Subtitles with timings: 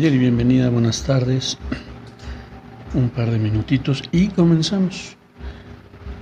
[0.00, 1.58] Nayeli, bienvenida, buenas tardes.
[2.94, 5.14] Un par de minutitos y comenzamos.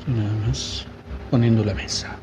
[0.08, 0.84] Nada más
[1.30, 2.18] poniendo la mesa.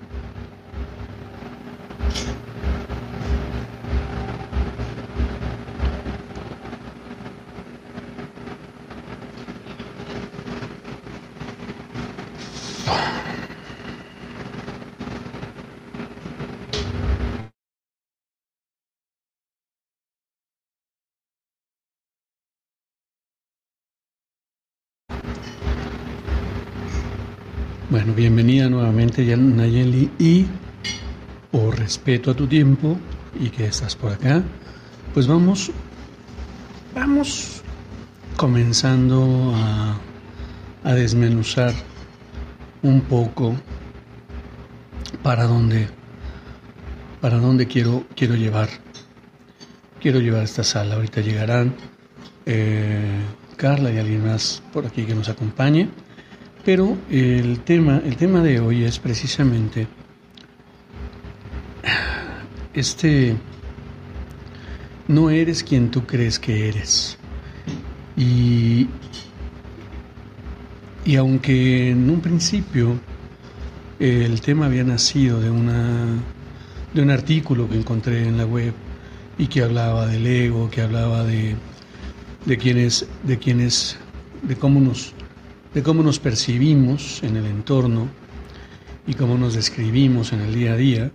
[27.96, 28.14] Bueno,
[28.66, 30.46] bienvenida nuevamente Nayeli y
[31.52, 32.98] por respeto a tu tiempo
[33.40, 34.44] y que estás por acá,
[35.14, 35.72] pues vamos,
[36.94, 37.62] vamos
[38.36, 39.98] comenzando a,
[40.84, 41.74] a desmenuzar
[42.82, 43.56] un poco
[45.22, 45.88] para dónde,
[47.22, 48.70] para dónde quiero, quiero llevar,
[50.02, 50.96] quiero llevar esta sala.
[50.96, 51.76] Ahorita llegarán
[52.46, 53.22] eh,
[53.58, 55.90] Carla y alguien más por aquí que nos acompañe.
[56.66, 59.88] Pero el tema, el tema de hoy es precisamente
[62.74, 63.38] este
[65.08, 67.20] no eres quien tú crees que eres.
[68.18, 68.88] Y,
[71.06, 73.00] y aunque en un principio
[74.00, 76.08] el tema había nacido de una
[76.96, 78.74] de un artículo que encontré en la web
[79.38, 81.56] y que hablaba del ego, que hablaba de,
[82.46, 82.56] de
[83.24, 83.98] de quienes,
[84.42, 85.15] de cómo nos
[85.76, 88.08] de cómo nos percibimos en el entorno
[89.06, 91.12] y cómo nos describimos en el día a día,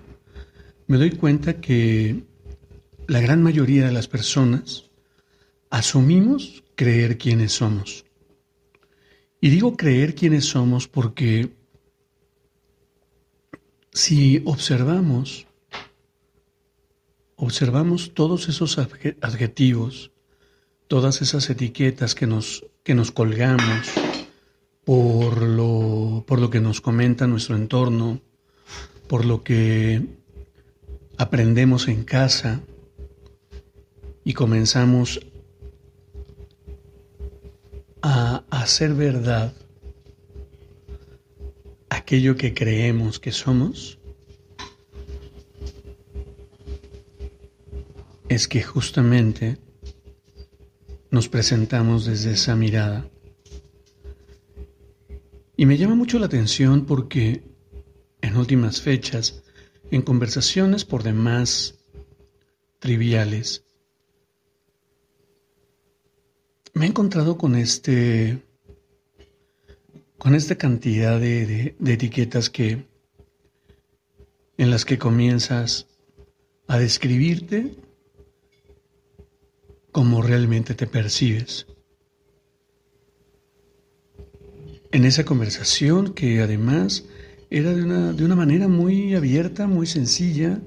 [0.87, 2.25] me doy cuenta que
[3.06, 4.91] la gran mayoría de las personas
[5.71, 8.04] asumimos creer quiénes somos.
[9.41, 11.56] Y digo creer quiénes somos porque
[13.94, 15.47] si observamos,
[17.37, 20.10] observamos todos esos adjetivos,
[20.87, 23.91] todas esas etiquetas que nos, que nos colgamos,
[24.84, 28.20] por lo, por lo que nos comenta nuestro entorno,
[29.08, 30.02] por lo que
[31.18, 32.60] aprendemos en casa
[34.24, 35.20] y comenzamos
[38.02, 39.52] a hacer verdad
[41.88, 43.98] aquello que creemos que somos,
[48.28, 49.58] es que justamente
[51.10, 53.10] nos presentamos desde esa mirada
[55.60, 57.43] y me llama mucho la atención porque
[58.22, 59.43] en últimas fechas,
[59.91, 61.75] en conversaciones por demás
[62.78, 63.62] triviales,
[66.72, 68.43] me he encontrado con este
[70.16, 72.87] con esta cantidad de, de, etiquetas que
[74.56, 75.88] en las que comienzas
[76.69, 77.77] a describirte
[79.92, 81.66] como realmente te percibes.
[84.93, 87.05] En esa conversación que además
[87.51, 90.61] era de una, de una manera muy abierta, muy sencilla,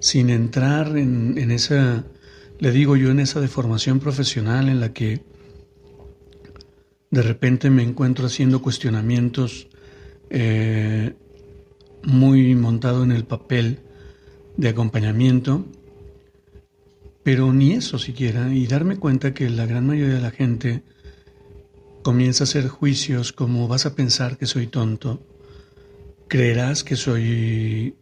[0.00, 2.04] sin entrar en, en, esa,
[2.58, 5.22] le digo yo, en esa deformación profesional en la que
[7.10, 9.68] de repente me encuentro haciendo cuestionamientos
[10.30, 11.14] eh,
[12.02, 13.80] muy montado en el papel
[14.56, 15.64] de acompañamiento,
[17.22, 20.82] pero ni eso siquiera, y darme cuenta que la gran mayoría de la gente
[22.06, 25.26] comienza a hacer juicios como vas a pensar que soy tonto,
[26.28, 27.96] creerás que soy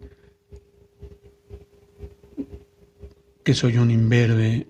[3.43, 4.67] que soy un imberbe,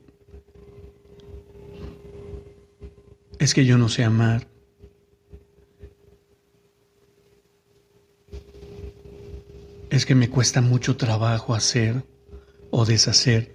[3.40, 4.46] es que yo no sé amar.
[9.90, 12.04] Es que me cuesta mucho trabajo hacer
[12.70, 13.52] o deshacer.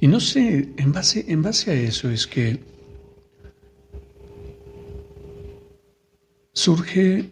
[0.00, 2.75] Y no sé, en base, en base a eso es que
[6.56, 7.30] surge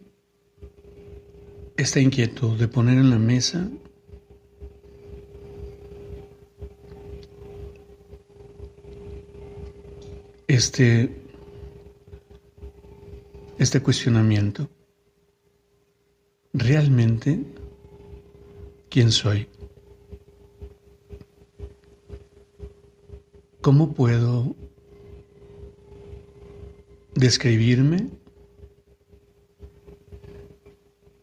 [1.78, 3.70] esta inquietud de poner en la mesa
[10.46, 11.10] este,
[13.58, 14.68] este cuestionamiento.
[16.52, 17.40] ¿Realmente
[18.90, 19.48] quién soy.
[23.62, 24.54] ¿Cómo puedo
[27.14, 28.10] describirme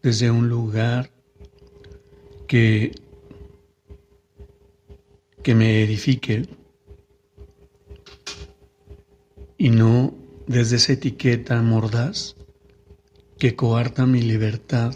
[0.02, 1.10] desde un lugar
[2.48, 2.92] que,
[5.42, 6.48] que me edifique
[9.56, 10.14] y no
[10.46, 12.36] desde esa etiqueta mordaz
[13.38, 14.94] que coarta mi libertad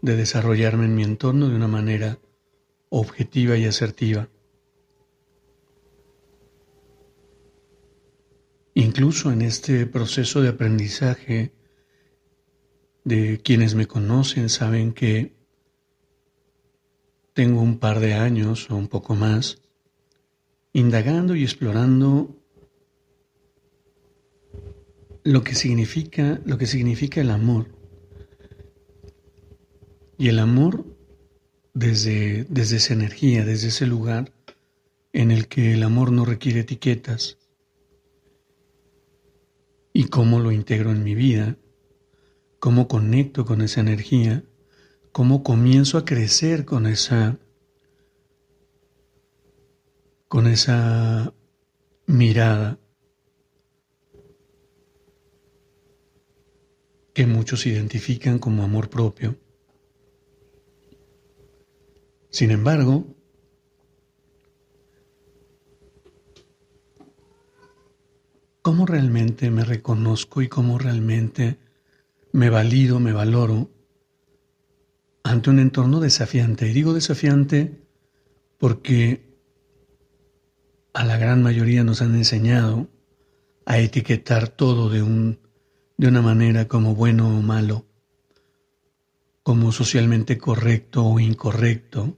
[0.00, 2.18] de desarrollarme en mi entorno de una manera
[2.88, 4.28] objetiva y asertiva.
[8.74, 11.52] Incluso en este proceso de aprendizaje,
[13.04, 15.34] de quienes me conocen saben que
[17.32, 19.62] tengo un par de años o un poco más
[20.72, 22.34] indagando y explorando
[25.24, 27.68] lo que significa, lo que significa el amor.
[30.18, 30.84] Y el amor
[31.74, 34.32] desde, desde esa energía, desde ese lugar
[35.12, 37.38] en el que el amor no requiere etiquetas.
[39.92, 41.56] Y cómo lo integro en mi vida,
[42.62, 44.44] cómo conecto con esa energía,
[45.10, 47.40] cómo comienzo a crecer con esa
[50.28, 51.34] con esa
[52.06, 52.78] mirada
[57.12, 59.36] que muchos identifican como amor propio.
[62.30, 63.08] Sin embargo,
[68.62, 71.58] ¿cómo realmente me reconozco y cómo realmente
[72.32, 73.70] me valido, me valoro
[75.22, 76.68] ante un entorno desafiante?
[76.68, 77.86] Y digo desafiante
[78.58, 79.32] porque
[80.94, 82.88] a la gran mayoría nos han enseñado
[83.64, 85.40] a etiquetar todo de, un,
[85.96, 87.86] de una manera como bueno o malo,
[89.42, 92.16] como socialmente correcto o incorrecto.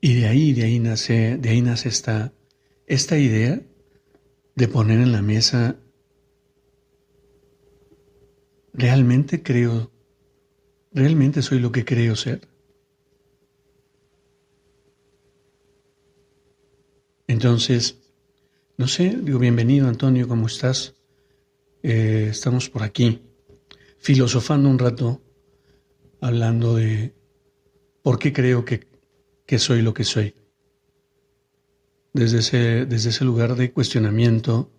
[0.00, 2.32] Y de ahí, de ahí nace, de ahí nace esta,
[2.86, 3.60] esta idea
[4.54, 5.76] de poner en la mesa,
[8.74, 9.90] realmente creo,
[10.92, 12.48] realmente soy lo que creo ser.
[17.26, 17.98] Entonces,
[18.76, 20.94] no sé, digo, bienvenido Antonio, ¿cómo estás?
[21.82, 23.22] Eh, estamos por aquí,
[23.98, 25.22] filosofando un rato,
[26.20, 27.14] hablando de
[28.02, 28.88] por qué creo que,
[29.46, 30.34] que soy lo que soy.
[32.12, 34.70] Desde ese, desde ese lugar de cuestionamiento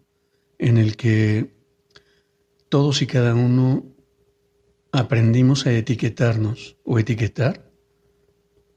[0.57, 1.54] en el que
[2.75, 3.85] todos y cada uno
[4.91, 7.71] aprendimos a etiquetarnos o etiquetar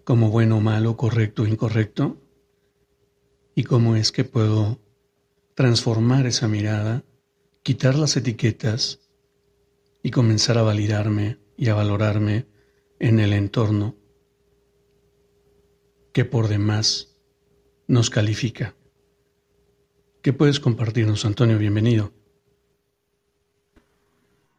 [0.05, 2.23] como bueno, malo, correcto, incorrecto
[3.56, 4.81] y cómo es que puedo
[5.56, 7.03] transformar esa mirada,
[7.65, 9.00] quitar las etiquetas
[10.01, 12.47] y comenzar a validarme y a valorarme
[13.01, 13.97] en el entorno
[16.12, 17.19] que por demás
[17.89, 18.77] nos califica.
[20.23, 21.59] ¿Qué puedes compartirnos, Antonio?
[21.59, 22.18] Bienvenido.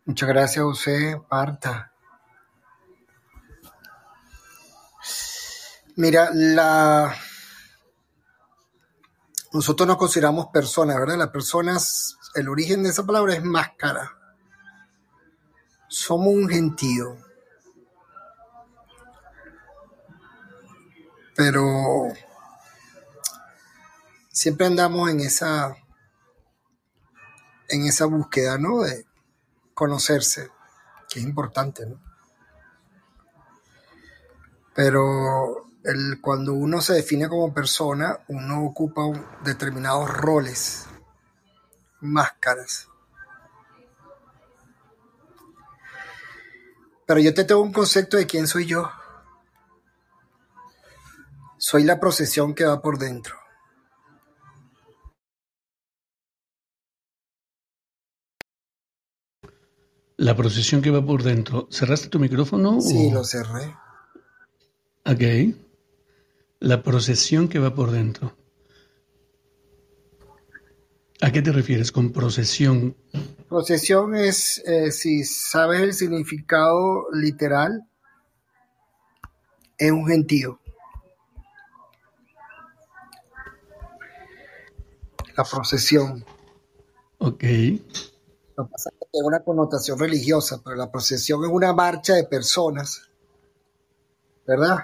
[0.10, 1.94] Muchas gracias, José, Marta.
[5.98, 7.16] Mira, la
[9.54, 11.16] nosotros nos consideramos personas, ¿verdad?
[11.16, 14.18] Las personas, el origen de esa palabra es máscara.
[15.88, 17.16] Somos un gentío.
[21.36, 22.08] Pero
[24.32, 25.78] siempre andamos en esa
[27.68, 28.82] en esa búsqueda, ¿no?
[28.82, 29.09] De
[29.80, 30.52] conocerse,
[31.08, 31.98] que es importante, ¿no?
[34.76, 35.68] Pero
[36.22, 39.04] cuando uno se define como persona, uno ocupa
[39.46, 40.86] determinados roles,
[42.02, 42.90] máscaras.
[47.06, 48.92] Pero yo te tengo un concepto de quién soy yo.
[51.58, 53.38] Soy la procesión que va por dentro.
[60.20, 61.70] La procesión que va por dentro.
[61.72, 62.82] ¿Cerraste tu micrófono?
[62.82, 63.74] Sí, lo cerré.
[65.06, 65.56] Ok.
[66.60, 68.36] La procesión que va por dentro.
[71.22, 72.98] ¿A qué te refieres con procesión?
[73.48, 77.88] Procesión es, eh, si sabes el significado literal,
[79.78, 80.60] es un gentío.
[85.38, 86.26] La procesión.
[87.20, 87.46] Ok.
[88.60, 92.16] Lo que pasa es que tiene una connotación religiosa, pero la procesión es una marcha
[92.16, 93.10] de personas,
[94.46, 94.80] ¿verdad?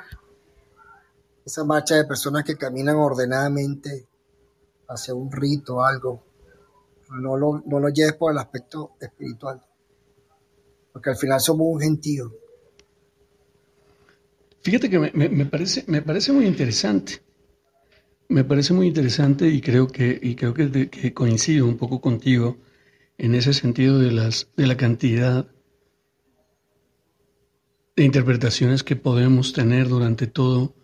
[1.45, 4.07] esa marcha de personas que caminan ordenadamente
[4.87, 6.23] hacia un rito, algo.
[7.09, 9.61] No lo, no lo lleves por el aspecto espiritual.
[10.93, 12.31] porque al final somos un gentío.
[14.61, 17.21] Fíjate que me, parece, me parece muy interesante.
[18.29, 22.57] Me parece muy interesante y creo que, y creo que, coincido un poco contigo
[23.17, 25.47] en ese sentido de, las, de la cantidad
[27.95, 30.75] de interpretaciones que podemos tener durante todo,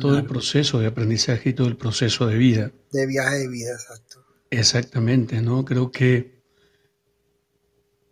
[0.00, 2.72] todo el proceso de aprendizaje y todo el proceso de vida.
[2.92, 4.24] De viaje de vida, exacto.
[4.50, 5.64] Exactamente, ¿no?
[5.64, 6.42] Creo que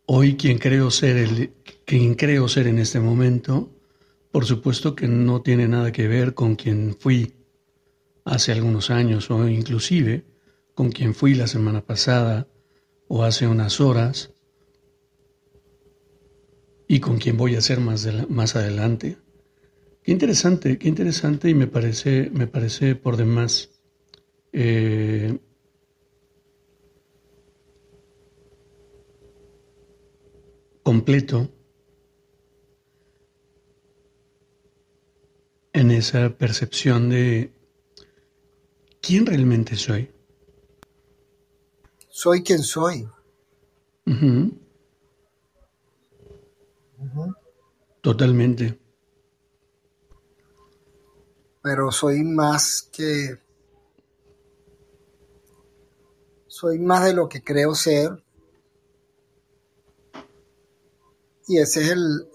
[0.06, 1.52] hoy quien creo ser el,
[1.85, 3.71] quien creo ser en este momento,
[4.30, 7.35] por supuesto que no tiene nada que ver con quien fui
[8.25, 10.25] hace algunos años o inclusive
[10.75, 12.49] con quien fui la semana pasada
[13.09, 14.33] o hace unas horas
[16.89, 19.19] y con quien voy a ser más, más adelante.
[20.03, 23.71] Qué interesante, qué interesante y me parece, me parece por demás
[24.53, 25.39] eh,
[30.83, 31.51] completo
[35.73, 37.51] en esa percepción de
[39.01, 40.15] quién realmente soy.
[42.18, 43.06] Soy quien soy.
[48.00, 48.80] Totalmente.
[51.62, 53.38] Pero soy más que...
[56.46, 58.25] Soy más de lo que creo ser.
[61.49, 62.30] Y ese es el,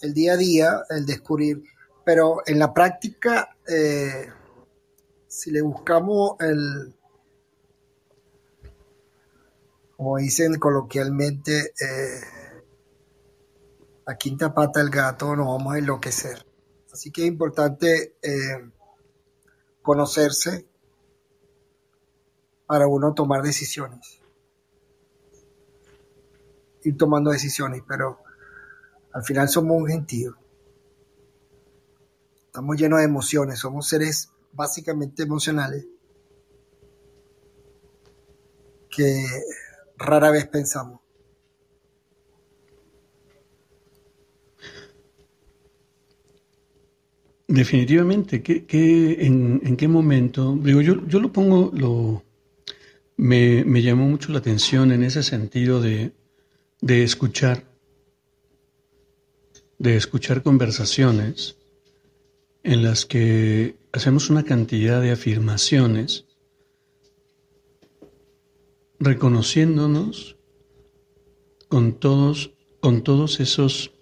[0.00, 1.62] el, día a día, el descubrir.
[2.02, 4.26] Pero en la práctica, eh,
[5.28, 6.94] si le buscamos el,
[9.96, 12.20] como dicen coloquialmente, eh,
[14.06, 16.44] la quinta pata del gato, nos vamos a enloquecer.
[16.92, 18.70] Así que es importante eh,
[19.82, 20.66] conocerse
[22.66, 24.20] para uno tomar decisiones.
[26.82, 28.18] Ir tomando decisiones, pero
[29.12, 30.36] al final somos un gentío.
[32.46, 35.86] Estamos llenos de emociones, somos seres básicamente emocionales
[38.94, 39.26] que
[39.98, 41.00] rara vez pensamos.
[47.46, 50.58] Definitivamente, ¿qué, en, qué momento?
[50.60, 52.24] Digo, yo, yo lo pongo, lo,
[53.16, 56.12] me, me, llamó mucho la atención en ese sentido de,
[56.80, 57.62] de escuchar,
[59.78, 61.56] de escuchar conversaciones
[62.62, 66.24] en las que hacemos una cantidad de afirmaciones
[68.98, 70.36] reconociéndonos
[71.68, 73.92] con todos, con todos esos,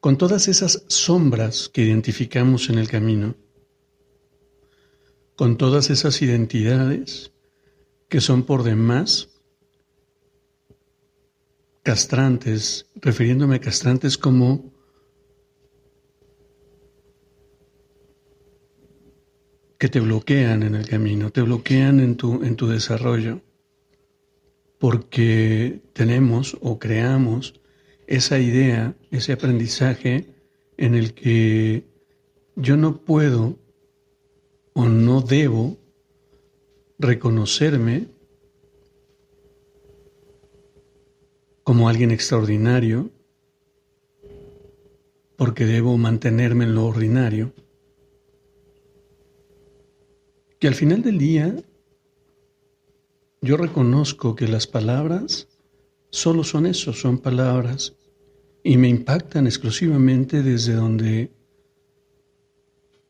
[0.00, 3.34] con todas esas sombras que identificamos en el camino,
[5.36, 7.32] con todas esas identidades
[8.08, 9.28] que son por demás
[11.82, 14.72] castrantes, refiriéndome a castrantes como
[19.78, 23.42] que te bloquean en el camino, te bloquean en tu, en tu desarrollo
[24.84, 27.58] porque tenemos o creamos
[28.06, 30.26] esa idea, ese aprendizaje
[30.76, 31.84] en el que
[32.54, 33.56] yo no puedo
[34.74, 35.78] o no debo
[36.98, 38.08] reconocerme
[41.62, 43.10] como alguien extraordinario,
[45.36, 47.54] porque debo mantenerme en lo ordinario,
[50.58, 51.56] que al final del día
[53.44, 55.48] yo reconozco que las palabras
[56.08, 57.94] solo son eso, son palabras,
[58.62, 61.30] y me impactan exclusivamente desde donde,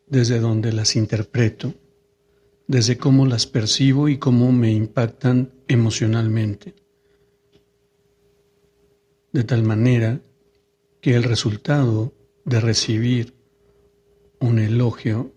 [0.09, 1.73] desde donde las interpreto,
[2.67, 6.75] desde cómo las percibo y cómo me impactan emocionalmente.
[9.33, 10.21] De tal manera
[11.01, 12.13] que el resultado
[12.45, 13.35] de recibir
[14.41, 15.33] un elogio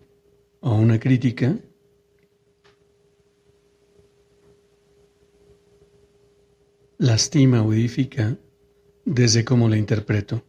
[0.59, 1.59] o una crítica
[6.97, 8.37] lastima o edifica
[9.05, 10.43] desde cómo la interpreto,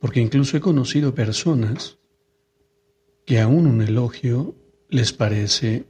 [0.00, 1.98] porque incluso he conocido personas
[3.26, 4.56] que aún un elogio
[4.88, 5.86] les parece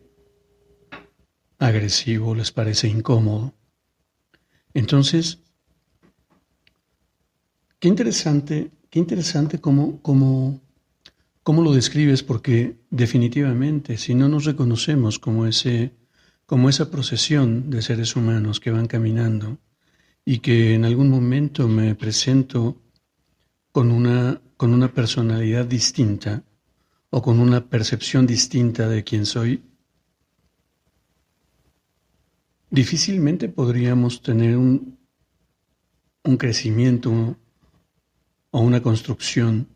[1.58, 3.54] agresivo, les parece incómodo.
[4.74, 5.38] Entonces,
[7.78, 10.60] qué interesante, qué interesante cómo, cómo,
[11.42, 15.92] cómo lo describes, porque definitivamente si no nos reconocemos como ese
[16.50, 19.60] como esa procesión de seres humanos que van caminando
[20.24, 22.82] y que en algún momento me presento
[23.70, 26.42] con una, con una personalidad distinta
[27.10, 29.62] o con una percepción distinta de quién soy,
[32.68, 34.98] difícilmente podríamos tener un,
[36.24, 37.36] un crecimiento
[38.50, 39.68] o una construcción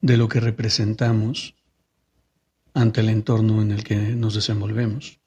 [0.00, 1.57] de lo que representamos
[2.78, 5.18] ante el entorno en el que nos desenvolvemos.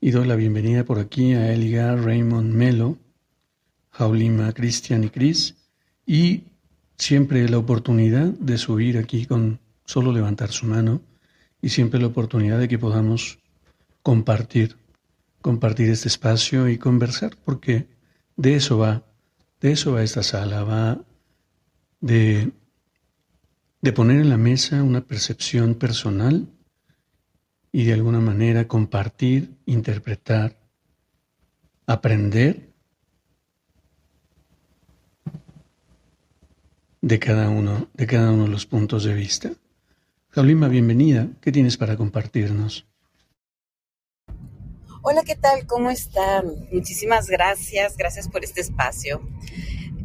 [0.00, 2.96] Y doy la bienvenida por aquí a Eligar, Raymond Melo,
[3.90, 5.56] Jaulima, Cristian y Cris,
[6.06, 6.44] y
[6.96, 11.02] siempre la oportunidad de subir aquí con solo levantar su mano,
[11.60, 13.40] y siempre la oportunidad de que podamos
[14.04, 14.76] compartir,
[15.42, 17.88] compartir este espacio y conversar, porque
[18.36, 19.02] de eso va,
[19.60, 21.00] de eso va esta sala, va
[22.00, 22.52] de,
[23.82, 26.48] de poner en la mesa una percepción personal
[27.72, 30.56] y de alguna manera compartir, interpretar,
[31.86, 32.70] aprender
[37.00, 39.50] de cada uno, de cada uno de los puntos de vista.
[40.30, 41.28] Jaulima, bienvenida.
[41.40, 42.86] ¿Qué tienes para compartirnos?
[45.02, 45.66] Hola, ¿qué tal?
[45.66, 46.44] ¿Cómo están?
[46.70, 49.22] Muchísimas gracias, gracias por este espacio.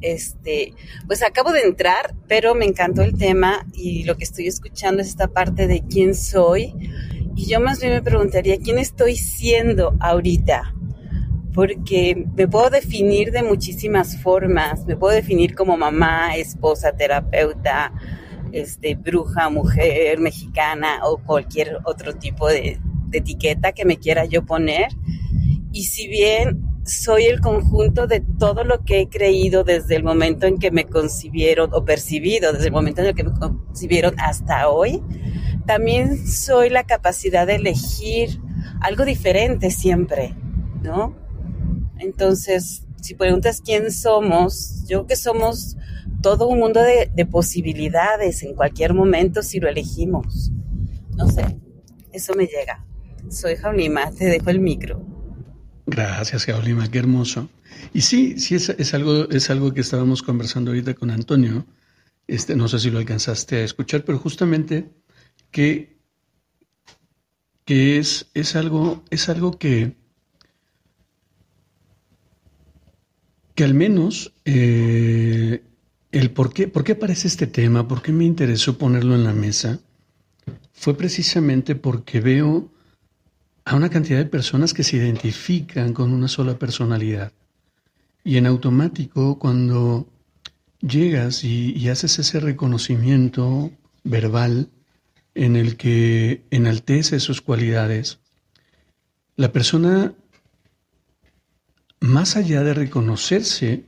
[0.06, 0.74] Este,
[1.08, 5.08] pues acabo de entrar, pero me encantó el tema y lo que estoy escuchando es
[5.08, 6.76] esta parte de quién soy
[7.36, 10.74] y yo más bien me preguntaría, ¿quién estoy siendo ahorita?
[11.54, 14.86] Porque me puedo definir de muchísimas formas.
[14.86, 17.92] Me puedo definir como mamá, esposa, terapeuta,
[18.54, 24.46] este, bruja, mujer, mexicana o cualquier otro tipo de, de etiqueta que me quiera yo
[24.46, 24.88] poner.
[25.74, 30.46] Y si bien soy el conjunto de todo lo que he creído desde el momento
[30.46, 34.70] en que me concibieron o percibido, desde el momento en el que me concibieron hasta
[34.70, 35.02] hoy,
[35.66, 38.40] también soy la capacidad de elegir
[38.82, 40.36] algo diferente siempre,
[40.84, 41.16] ¿no?
[41.98, 45.78] Entonces, si preguntas quién somos, yo creo que somos
[46.22, 50.52] todo un mundo de, posibilidades en cualquier momento si lo elegimos.
[51.16, 51.60] No sé,
[52.12, 52.86] eso me llega.
[53.30, 55.15] Soy Jaulima, te dejo el micro.
[55.86, 57.50] Gracias, Jaulima, qué hermoso.
[57.94, 61.66] Y sí, sí es, es, algo, es algo que estábamos conversando ahorita con Antonio.
[62.28, 64.90] Este, no sé si lo alcanzaste a escuchar, pero justamente
[65.52, 65.98] que,
[67.66, 69.96] que es, es, algo, es algo que,
[73.54, 75.64] que al menos eh,
[76.12, 79.34] el por qué, por qué aparece este tema, por qué me interesó ponerlo en la
[79.34, 79.80] mesa,
[80.74, 82.72] fue precisamente porque veo
[83.66, 87.34] a una cantidad de personas que se identifican con una sola personalidad.
[88.24, 90.08] Y en automático, cuando
[90.80, 93.72] llegas y, y haces ese reconocimiento
[94.04, 94.70] verbal,
[95.34, 98.20] en el que enaltece sus cualidades,
[99.36, 100.14] la persona,
[102.00, 103.86] más allá de reconocerse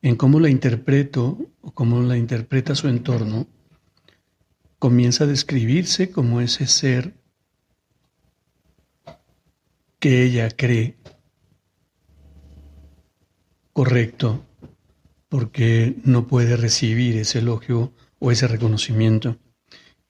[0.00, 3.48] en cómo la interpreto o cómo la interpreta su entorno,
[4.78, 7.14] comienza a describirse como ese ser
[10.04, 10.98] que ella cree
[13.72, 14.44] correcto,
[15.30, 19.38] porque no puede recibir ese elogio o ese reconocimiento.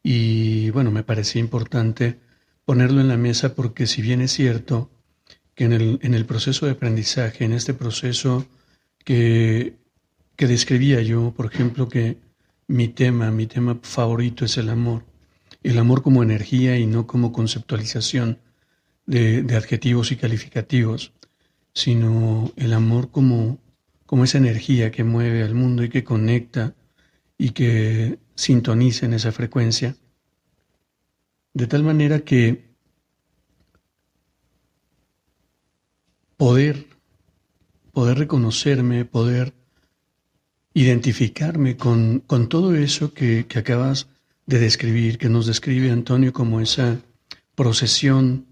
[0.03, 2.19] Y bueno, me parecía importante
[2.65, 4.91] ponerlo en la mesa porque si bien es cierto
[5.55, 8.49] que en el, en el proceso de aprendizaje, en este proceso
[9.05, 9.77] que,
[10.35, 12.19] que describía yo, por ejemplo, que
[12.67, 15.05] mi tema, mi tema favorito es el amor,
[15.63, 18.41] el amor como energía y no como conceptualización
[19.07, 21.13] de, adjetivos y calificativos,
[21.73, 23.59] sino el amor como,
[24.07, 26.75] como esa energía que mueve al mundo y que conecta
[27.37, 29.97] y que sintoniza en esa frecuencia.
[31.53, 32.65] De tal manera que
[36.37, 36.87] poder,
[37.93, 39.55] poder reconocerme, poder
[40.75, 44.09] identificarme con, con todo eso que, acabas
[44.47, 47.01] de describir, que nos describe Antonio como esa
[47.55, 48.47] procesión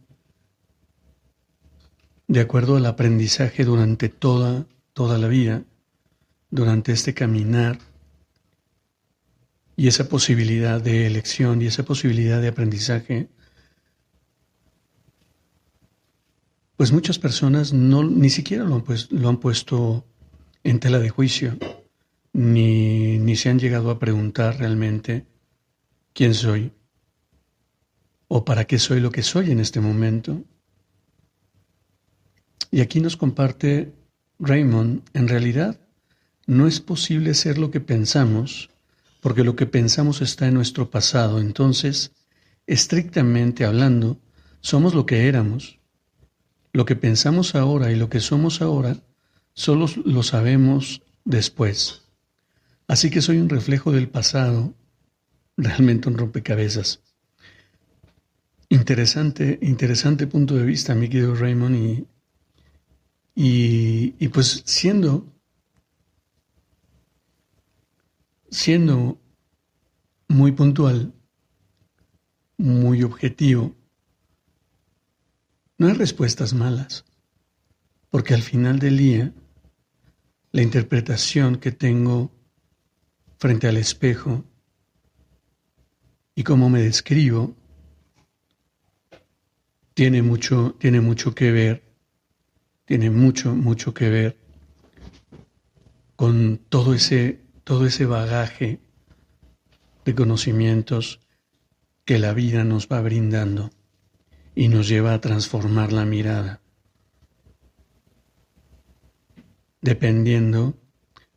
[2.29, 5.65] de acuerdo al aprendizaje durante toda, toda la vida,
[6.51, 7.79] durante este caminar
[9.77, 13.29] y esa posibilidad de elección y esa posibilidad de aprendizaje,
[16.77, 19.09] pues muchas personas no, ni siquiera lo han, pues,
[19.41, 20.05] puesto
[20.63, 21.57] en tela de juicio,
[22.33, 25.27] ni, ni se han llegado a preguntar realmente
[26.13, 26.73] quién soy
[28.29, 30.43] o para qué soy lo que soy en este momento.
[32.73, 33.93] Y aquí nos comparte
[34.41, 35.79] Raymond, en realidad
[36.47, 38.71] no es posible ser lo que pensamos
[39.21, 41.39] porque lo que pensamos está en nuestro pasado.
[41.39, 42.11] Entonces,
[42.67, 44.19] estrictamente hablando,
[44.61, 45.79] somos lo que éramos.
[46.73, 48.97] Lo que pensamos ahora y lo que somos ahora,
[49.53, 52.03] solo lo sabemos después.
[52.89, 54.75] Así que soy un reflejo del pasado,
[55.59, 57.01] realmente un rompecabezas.
[58.71, 62.07] Interesante, interesante punto de vista, mi querido Raymond, y,
[63.35, 65.27] y, y pues siendo,
[68.51, 69.19] siendo
[70.29, 71.13] muy puntual,
[72.57, 73.75] muy objetivo,
[75.79, 77.05] no hay respuestas malas,
[78.11, 79.33] porque al final del día,
[80.53, 82.31] la interpretación que tengo
[83.39, 84.45] frente al espejo
[86.35, 87.57] y cómo me describo
[89.95, 91.92] tiene mucho, tiene mucho que ver,
[92.93, 94.37] tiene mucho, mucho que ver
[96.15, 98.81] con todo ese, todo ese bagaje
[100.05, 101.19] de conocimientos
[102.05, 103.71] que la vida nos va brindando
[104.55, 106.61] y nos lleva a transformar la mirada,
[109.81, 110.79] dependiendo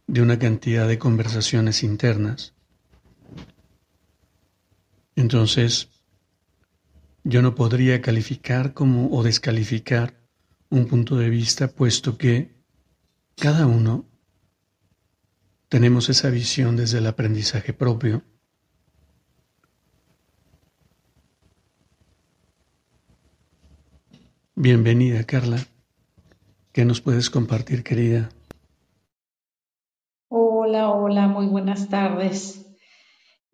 [0.07, 2.53] de una cantidad de conversaciones internas.
[5.15, 5.87] Entonces,
[7.23, 10.24] yo no podría calificar como o descalificar
[10.69, 12.55] un punto de vista, puesto que
[13.35, 14.05] cada uno
[15.69, 18.23] tenemos esa visión desde el aprendizaje propio
[24.57, 25.57] Bienvenida, Carla.
[26.71, 28.29] ¿Qué nos puedes compartir, querida?
[30.29, 32.64] Hola, hola, muy buenas tardes.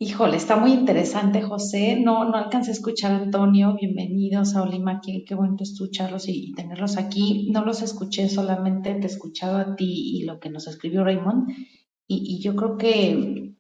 [0.04, 1.96] Híjole, está muy interesante, José.
[1.96, 3.76] No, no alcancé a escuchar a Antonio.
[3.80, 5.00] Bienvenidos a Olima.
[5.00, 7.52] Qué, qué bueno escucharlos y, tenerlos aquí.
[7.52, 11.50] No los escuché, solamente te he escuchado a ti y lo que nos escribió Raymond.
[12.08, 13.54] y yo creo que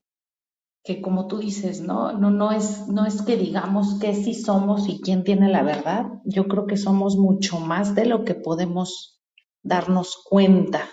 [0.84, 2.14] que como tú dices, ¿no?
[2.14, 6.08] No, no, es, no es que digamos que sí somos y quién tiene la verdad.
[6.26, 9.22] Yo creo que somos mucho más de lo que podemos
[9.62, 10.90] darnos cuenta.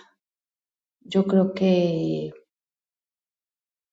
[1.01, 2.33] Yo creo que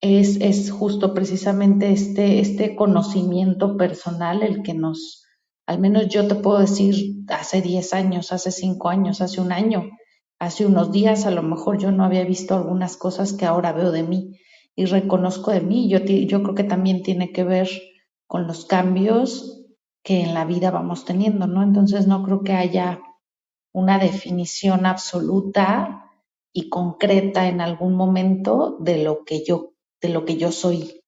[0.00, 5.24] es, es justo precisamente este, este conocimiento personal el que nos,
[5.66, 9.90] al menos yo te puedo decir, hace 10 años, hace 5 años, hace un año,
[10.38, 13.90] hace unos días, a lo mejor yo no había visto algunas cosas que ahora veo
[13.90, 14.38] de mí
[14.74, 15.88] y reconozco de mí.
[15.88, 17.68] Yo, yo creo que también tiene que ver
[18.26, 19.64] con los cambios
[20.02, 21.62] que en la vida vamos teniendo, ¿no?
[21.62, 23.00] Entonces no creo que haya
[23.72, 26.10] una definición absoluta
[26.52, 29.74] y concreta en algún momento de lo que yo,
[30.06, 31.00] de lo que yo soy.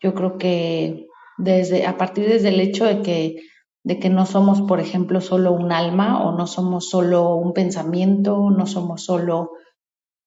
[0.00, 1.06] Yo creo que
[1.38, 3.36] desde, a partir desde el hecho de que,
[3.84, 8.50] de que no somos, por ejemplo, solo un alma o no somos solo un pensamiento,
[8.50, 9.50] no somos solo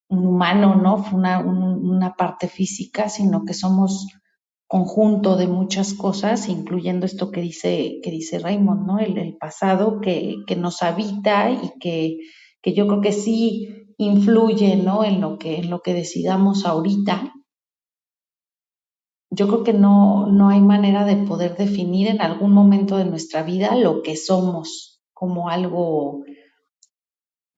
[0.09, 1.03] un humano, ¿no?
[1.13, 4.07] Una, una parte física, sino que somos
[4.67, 8.99] conjunto de muchas cosas, incluyendo esto que dice, que dice Raymond, ¿no?
[8.99, 12.17] El, pasado que, que, nos habita y que,
[12.61, 15.03] que, yo creo que sí influye, ¿no?
[15.03, 17.31] En lo que, en lo que decidamos ahorita.
[19.35, 23.43] Yo creo que no, no hay manera de poder definir en algún momento de nuestra
[23.43, 26.23] vida lo que somos como algo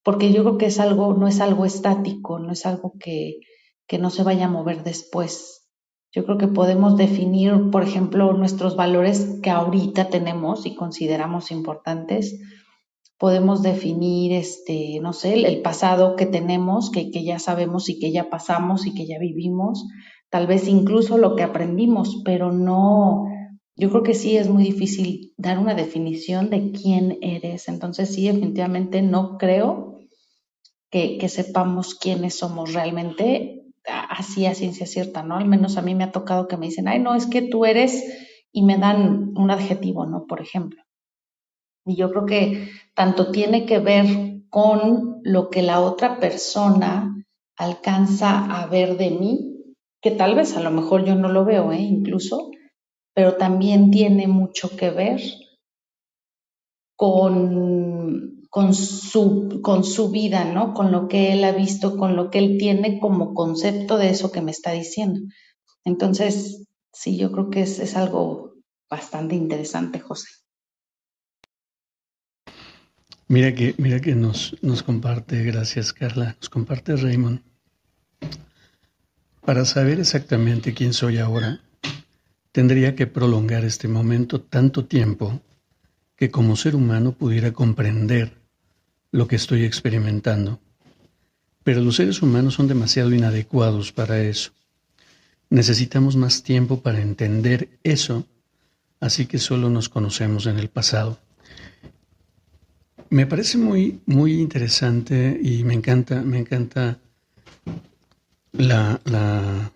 [0.07, 3.41] porque yo creo que es algo, no es algo estático, no es algo que,
[3.87, 5.67] que no se vaya a mover después.
[6.13, 12.39] Yo creo que podemos definir, por ejemplo, nuestros valores que ahorita tenemos y consideramos importantes.
[13.17, 18.13] Podemos definir, este, no sé, el, pasado que tenemos, que, que ya sabemos y que
[18.13, 19.83] ya pasamos y que ya vivimos.
[20.29, 23.25] Tal vez incluso lo que aprendimos, pero no,
[23.75, 27.67] yo creo que sí es muy difícil dar una definición de quién eres.
[27.69, 29.99] Entonces sí, definitivamente no creo
[30.89, 35.37] que, sepamos quiénes somos realmente, así a ciencia cierta, ¿no?
[35.37, 37.65] Al menos a mí me ha tocado que me dicen, ay, no, es que tú
[37.65, 38.03] eres,
[38.51, 40.25] y me dan un adjetivo, ¿no?
[40.25, 40.81] Por ejemplo.
[41.85, 44.05] Y yo creo que tanto tiene que ver
[44.49, 47.13] con lo que la otra persona
[47.55, 49.46] alcanza a ver de mí,
[50.07, 51.81] que tal vez a lo mejor yo no lo veo, ¿eh?
[51.81, 52.51] Incluso,
[53.13, 55.21] pero también tiene mucho que ver
[56.95, 60.73] con con su, con su vida, ¿no?
[60.73, 64.31] Con lo que él ha visto, con lo que él tiene como concepto de eso
[64.31, 65.19] que me está diciendo.
[65.83, 68.53] Entonces, sí, yo creo que es, es algo
[68.89, 70.29] bastante interesante, José.
[73.27, 77.41] Mira que, mira que nos, nos comparte, gracias Carla, nos comparte Raymond.
[79.47, 81.61] Para saber exactamente quién soy ahora,
[82.51, 85.39] tendría que prolongar este momento tanto tiempo
[86.17, 88.33] que como ser humano pudiera comprender
[89.13, 90.59] lo que estoy experimentando.
[91.63, 94.51] Pero los seres humanos son demasiado inadecuados para eso.
[95.49, 98.27] Necesitamos más tiempo para entender eso,
[98.99, 101.19] así que solo nos conocemos en el pasado.
[103.09, 106.99] Me parece muy, muy interesante y me encanta, me encanta
[108.57, 109.71] la, la,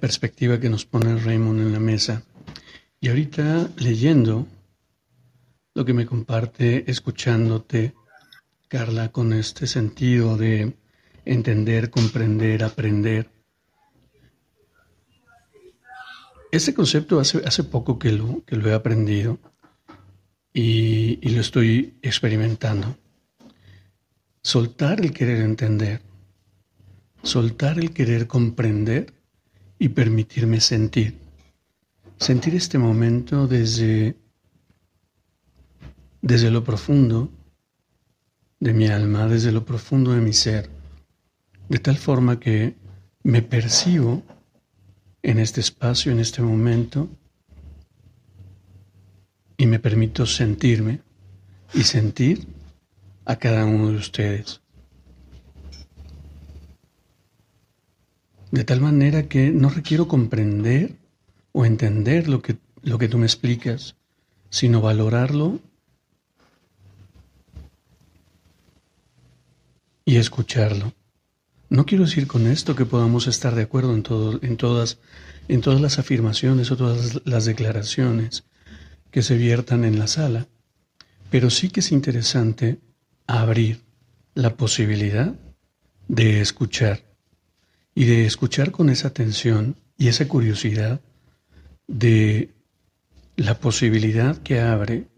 [0.00, 2.22] perspectiva que nos pone Raymond en la mesa.
[3.00, 4.46] Y ahorita leyendo
[5.74, 7.94] lo que me comparte escuchándote,
[8.68, 10.74] Carla, con este sentido de
[11.24, 13.30] entender, comprender, aprender.
[16.52, 19.38] Este concepto hace, hace poco que lo, que lo he aprendido
[20.52, 22.96] y, y lo estoy experimentando.
[24.42, 26.00] Soltar el querer entender,
[27.26, 29.12] soltar el querer comprender
[29.78, 31.18] y permitirme sentir.
[32.18, 34.16] Sentir este momento desde,
[36.22, 37.30] desde lo profundo
[38.60, 40.70] de mi alma, desde lo profundo de mi ser,
[41.68, 42.76] de tal forma que
[43.22, 44.22] me percibo
[45.22, 47.08] en este espacio, en este momento,
[49.58, 51.00] y me permito sentirme
[51.74, 52.46] y sentir
[53.24, 54.60] a cada uno de ustedes.
[58.56, 60.96] De tal manera que no requiero comprender
[61.52, 63.96] o entender lo que, lo que tú me explicas,
[64.48, 65.60] sino valorarlo
[70.06, 70.94] y escucharlo.
[71.68, 75.00] No quiero decir con esto que podamos estar de acuerdo en, todo, en, todas,
[75.48, 78.44] en todas las afirmaciones o todas las declaraciones
[79.10, 80.46] que se viertan en la sala,
[81.28, 82.78] pero sí que es interesante
[83.26, 83.82] abrir
[84.32, 85.34] la posibilidad
[86.08, 87.02] de escuchar
[87.96, 91.00] y de escuchar con esa atención y esa curiosidad
[91.88, 92.54] de
[93.36, 95.08] la posibilidad que abre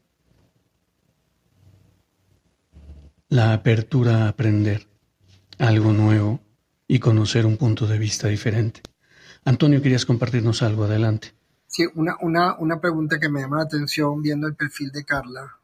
[3.29, 4.87] la apertura a aprender
[5.59, 6.41] algo nuevo
[6.87, 8.81] y conocer un punto de vista diferente.
[9.45, 11.35] Antonio, querías compartirnos algo, adelante.
[11.67, 15.59] Sí, una, una, una pregunta que me llama la atención viendo el perfil de Carla.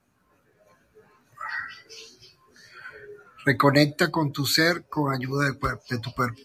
[3.46, 5.58] Reconecta con tu ser con ayuda de,
[5.90, 6.40] de tu cuerpo.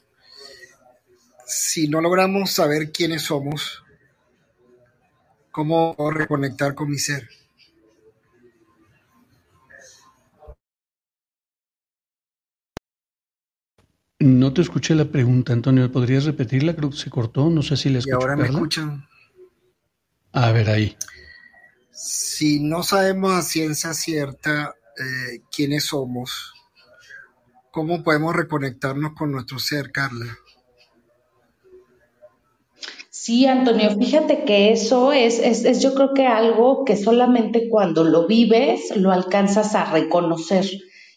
[1.51, 3.83] Si no logramos saber quiénes somos,
[5.51, 7.27] ¿Cómo reconectar con mi ser?
[14.19, 15.91] No te escuché la pregunta, Antonio.
[15.91, 16.75] ¿Podrías repetirla?
[16.75, 17.49] Creo que se cortó.
[17.49, 18.11] No sé si la escuché.
[18.11, 19.05] Y ahora me escuchan.
[20.31, 20.95] A ver, ahí.
[21.91, 26.53] Si no sabemos a ciencia cierta eh, quiénes somos,
[27.71, 30.37] ¿cómo podemos reconectarnos con nuestro ser, Carla?
[33.29, 38.25] Sí, Antonio, fíjate que eso es, es, yo creo que algo que solamente cuando lo
[38.25, 40.65] vives lo alcanzas a reconocer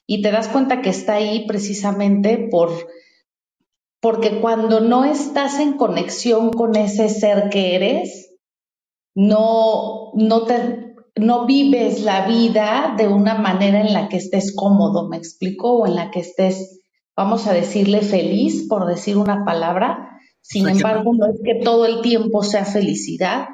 [0.07, 2.69] y te das cuenta que está ahí precisamente por,
[4.03, 8.37] porque cuando no estás en conexión con ese ser que eres,
[9.15, 15.09] no, no te, no vives la vida de una manera en la que estés cómodo,
[15.09, 15.79] ¿me explico?
[15.79, 16.83] O en la que estés,
[17.17, 20.12] vamos a decirle feliz, por decir una palabra,
[20.43, 23.47] sin embargo, no es que todo el tiempo sea felicidad,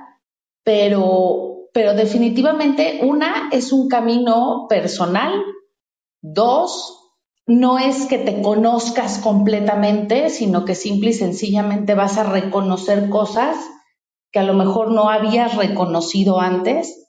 [0.64, 5.32] pero, pero definitivamente una es un camino personal,
[6.22, 7.12] dos,
[7.46, 13.56] no es que te conozcas completamente, sino que simple y sencillamente vas a reconocer cosas
[14.32, 17.06] que a lo mejor no habías reconocido antes.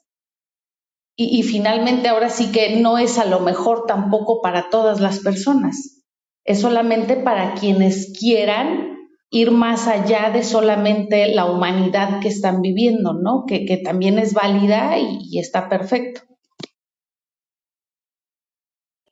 [1.16, 5.18] Y, y, finalmente ahora sí que no es a lo mejor tampoco para todas las
[5.18, 6.02] personas,
[6.44, 8.99] es solamente para quienes quieran
[9.30, 13.44] ir más allá de solamente la humanidad que están viviendo, ¿no?
[13.46, 16.22] Que, también es válida y, está perfecto.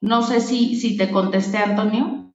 [0.00, 2.34] No sé si, si te contesté, Antonio.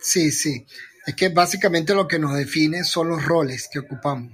[0.00, 0.66] Sí, sí.
[1.06, 4.32] Es que básicamente lo que nos define son los roles que ocupamos.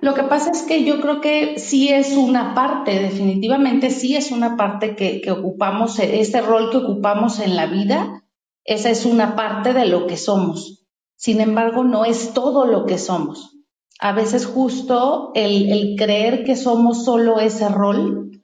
[0.00, 4.30] Lo que pasa es que yo creo que sí es una parte, definitivamente sí es
[4.30, 8.23] una parte que, que ocupamos, ese rol que ocupamos en la vida,
[8.64, 10.86] esa es una parte de lo que somos.
[11.16, 13.52] Sin embargo, no es todo lo que somos.
[14.00, 18.42] A veces justo el, creer que somos solo ese rol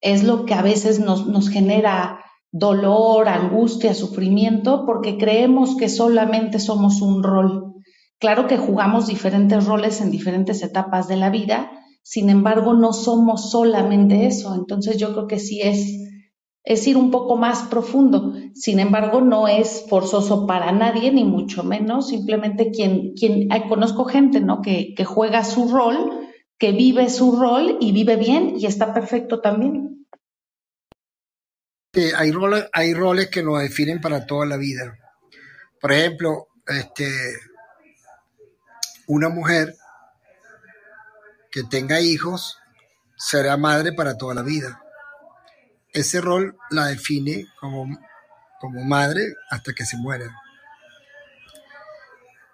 [0.00, 2.20] es lo que a veces nos, nos genera
[2.50, 7.74] dolor, angustia, sufrimiento, porque creemos que solamente somos un rol.
[8.18, 11.70] Claro que jugamos diferentes roles en diferentes etapas de la vida,
[12.02, 14.54] sin embargo no somos solamente eso.
[14.54, 16.01] Entonces yo creo que sí es
[16.64, 18.34] es ir un poco más profundo.
[18.54, 24.40] Sin embargo, no es forzoso para nadie, ni mucho menos, simplemente quien, quien conozco gente,
[24.40, 24.62] ¿no?
[24.62, 29.40] Que, que juega su rol, que vive su rol y vive bien y está perfecto
[29.40, 30.06] también.
[32.16, 34.98] hay, roles, hay roles que nos definen para toda la vida.
[35.80, 37.10] Por ejemplo, este,
[39.08, 39.74] una mujer
[41.50, 42.56] que tenga hijos
[43.16, 44.82] será madre para toda la vida
[45.92, 47.98] ese rol la define como,
[48.60, 50.34] como madre hasta que se muera.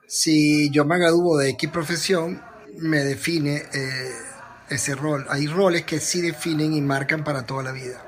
[0.07, 2.42] Si yo me gradúo de X profesión,
[2.79, 4.12] me define eh,
[4.70, 5.27] ese rol.
[5.29, 8.05] Hay roles que sí definen y marcan para toda la vida.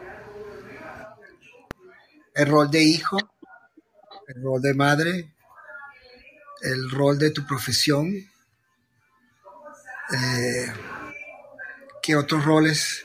[2.35, 3.19] El rol de hijo,
[4.29, 5.35] el rol de madre,
[6.63, 8.09] el rol de tu profesión.
[10.13, 10.73] Eh,
[12.03, 13.05] ¿Qué otros roles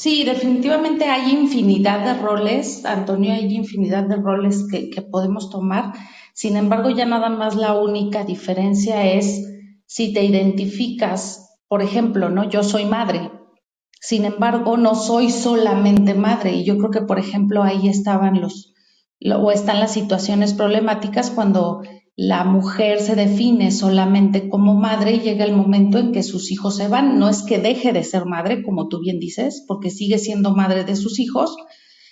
[0.00, 5.92] Sí, definitivamente hay infinidad de roles, Antonio, hay infinidad de roles que, podemos tomar.
[6.32, 9.46] Sin embargo, ya nada más la única diferencia es
[9.84, 12.48] si te identificas, por ejemplo, ¿no?
[12.48, 13.30] Yo soy madre.
[14.00, 16.54] Sin embargo, no soy solamente madre.
[16.54, 18.72] Y yo creo que, por ejemplo, ahí estaban los,
[19.30, 21.82] o están las situaciones problemáticas cuando
[22.16, 26.76] la mujer se define solamente como madre y llega el momento en que sus hijos
[26.76, 27.18] se van.
[27.18, 30.84] No es que deje de ser madre, como tú bien dices, porque sigue siendo madre
[30.84, 31.56] de sus hijos.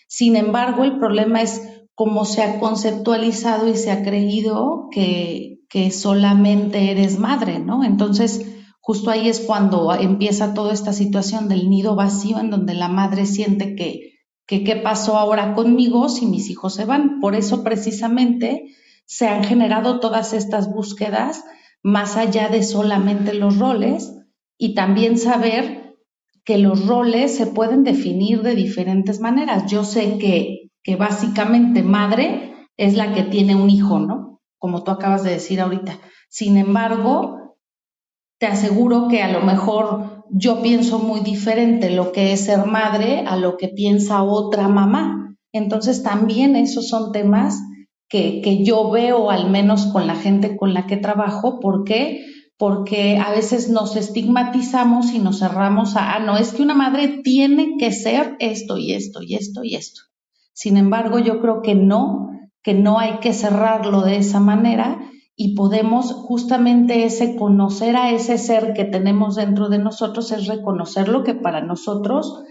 [0.07, 1.63] Sin embargo, el problema es
[1.95, 5.57] cómo se ha conceptualizado y se ha creído que,
[5.93, 7.85] solamente eres madre, ¿no?
[7.85, 8.47] Entonces,
[8.81, 13.27] justo ahí es cuando empieza toda esta situación del nido vacío en donde la madre
[13.27, 14.15] siente que,
[14.47, 17.21] que qué pasó ahora conmigo si mis hijos se van.
[17.21, 18.75] Por eso precisamente
[19.09, 21.43] se han generado todas estas búsquedas
[21.83, 24.15] más allá de solamente los roles
[24.59, 25.97] y también saber
[26.45, 29.65] que los roles se pueden definir de diferentes maneras.
[29.67, 34.43] Yo sé que, que básicamente madre es la que tiene un hijo, ¿no?
[34.59, 35.99] Como tú acabas de decir ahorita.
[36.29, 37.57] Sin embargo,
[38.39, 43.25] te aseguro que a lo mejor yo pienso muy diferente lo que es ser madre
[43.27, 45.35] a lo que piensa otra mamá.
[45.53, 47.59] Entonces también esos son temas
[48.09, 51.61] que, yo veo, al menos con la gente con la que trabajo.
[51.61, 52.25] ¿Por qué?
[52.57, 57.21] Porque a veces nos estigmatizamos y nos cerramos a, ah, no, es que una madre
[57.23, 60.01] tiene que ser esto y esto y esto y esto.
[60.55, 62.31] Sin embargo, yo creo que no,
[62.63, 65.01] que no hay que cerrarlo de esa manera
[65.37, 71.09] y podemos justamente ese conocer a ese ser que tenemos dentro de nosotros es reconocer
[71.09, 72.43] lo que para nosotros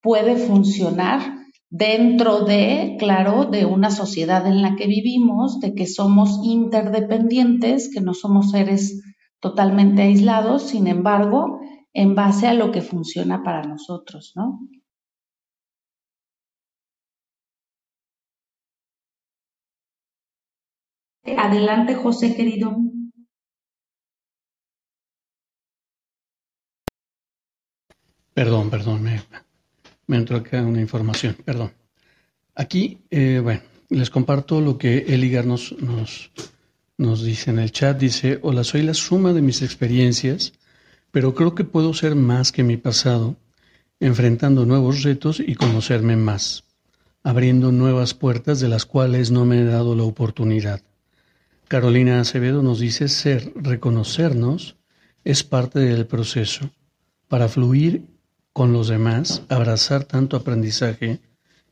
[0.00, 1.41] puede funcionar
[1.72, 8.02] dentro de, claro, de una sociedad en la que vivimos, de que somos interdependientes, que
[8.02, 9.02] no somos seres
[9.40, 11.60] totalmente aislados, sin embargo,
[11.94, 14.60] en base a lo que funciona para nosotros, ¿no?
[21.24, 22.76] Adelante, José, querido.
[28.34, 29.22] Perdón, perdón, me,
[30.06, 31.72] me entró acá una información, perdón.
[32.54, 36.30] Aquí, eh, bueno, les comparto lo que Eligar nos, nos,
[36.98, 37.98] nos dice en el chat.
[37.98, 40.52] Dice, hola, soy la suma de mis experiencias,
[41.10, 43.36] pero creo que puedo ser más que mi pasado,
[44.00, 46.64] enfrentando nuevos retos y conocerme más,
[47.22, 50.82] abriendo nuevas puertas de las cuales no me he dado la oportunidad.
[51.68, 54.76] Carolina Acevedo nos dice, ser, reconocernos,
[55.24, 56.70] es parte del proceso
[57.28, 58.11] para fluir
[58.52, 61.20] con los demás, abrazar tanto aprendizaje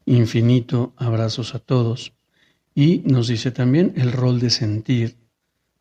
[0.06, 2.12] infinito, abrazos a todos.
[2.74, 5.16] Y nos dice también el rol de sentir,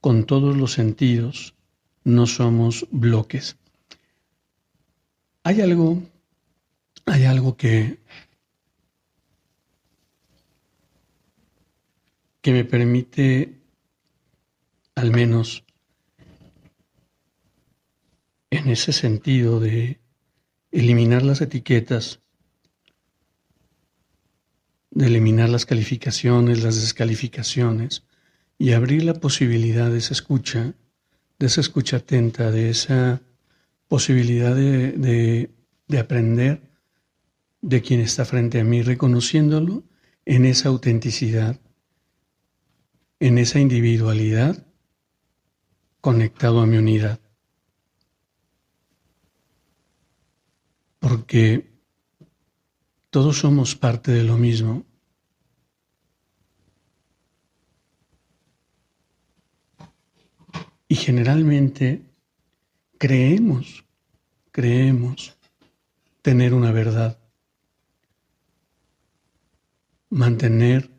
[0.02, 1.56] con todos los sentidos,
[2.04, 3.58] no somos bloques.
[5.44, 6.02] Hay algo,
[7.06, 8.00] hay algo que,
[12.42, 13.60] que me permite
[14.96, 15.64] al menos
[18.50, 20.00] en ese sentido de
[20.72, 22.20] eliminar las etiquetas,
[24.92, 28.04] de eliminar las calificaciones, las descalificaciones
[28.58, 30.74] y abrir la posibilidad de esa escucha,
[31.38, 33.22] de esa escucha atenta, de esa
[33.88, 35.50] posibilidad de,
[35.88, 36.62] de aprender
[37.62, 39.84] de quien está frente a mí, reconociéndolo
[40.26, 41.60] en esa autenticidad,
[43.20, 44.66] en esa individualidad,
[46.02, 47.20] conectado a mi unidad.
[51.00, 51.70] Porque
[53.10, 54.86] todos somos parte de lo mismo.
[60.88, 62.02] Y generalmente
[62.98, 63.86] creemos,
[64.52, 65.38] creemos
[66.22, 67.20] tener una verdad,
[70.10, 70.90] mantener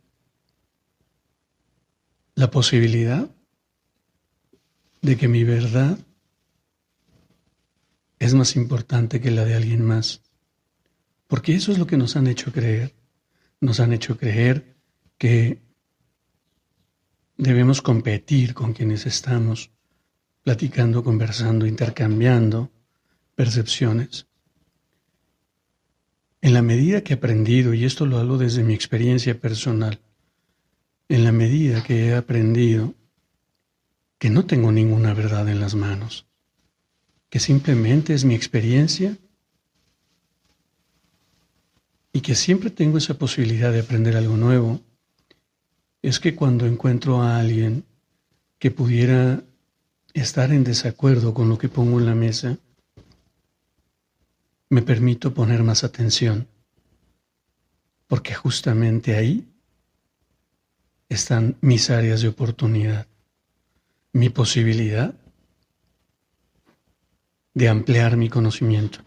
[2.35, 3.29] la posibilidad
[5.03, 5.99] de que mi verdad
[8.21, 10.23] es más importante que la de alguien más.
[11.27, 12.95] Porque eso es lo que nos han hecho creer.
[13.61, 14.77] Nos han hecho creer
[15.19, 15.63] que
[17.37, 19.71] debemos competir con quienes estamos
[20.43, 22.71] platicando, conversando, intercambiando
[23.35, 24.27] percepciones.
[26.43, 30.01] En la medida que he aprendido, y esto lo hablo desde mi experiencia personal,
[31.09, 32.95] en la medida que he aprendido
[34.19, 36.30] que no tengo ninguna verdad en las manos,
[37.31, 39.17] que simplemente es mi experiencia
[42.13, 44.81] y que siempre tengo esa posibilidad de aprender algo nuevo,
[46.03, 47.85] es que cuando encuentro a alguien
[48.59, 49.45] que pudiera
[50.13, 52.59] estar en desacuerdo con lo que pongo en la mesa,
[54.69, 56.49] me permito poner más atención,
[58.09, 59.47] porque justamente ahí
[61.09, 63.07] están mis áreas de oportunidad,
[64.13, 65.15] mi posibilidad
[67.55, 69.01] de ampliar mi conocimiento.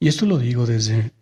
[0.00, 1.12] Y esto lo digo desde,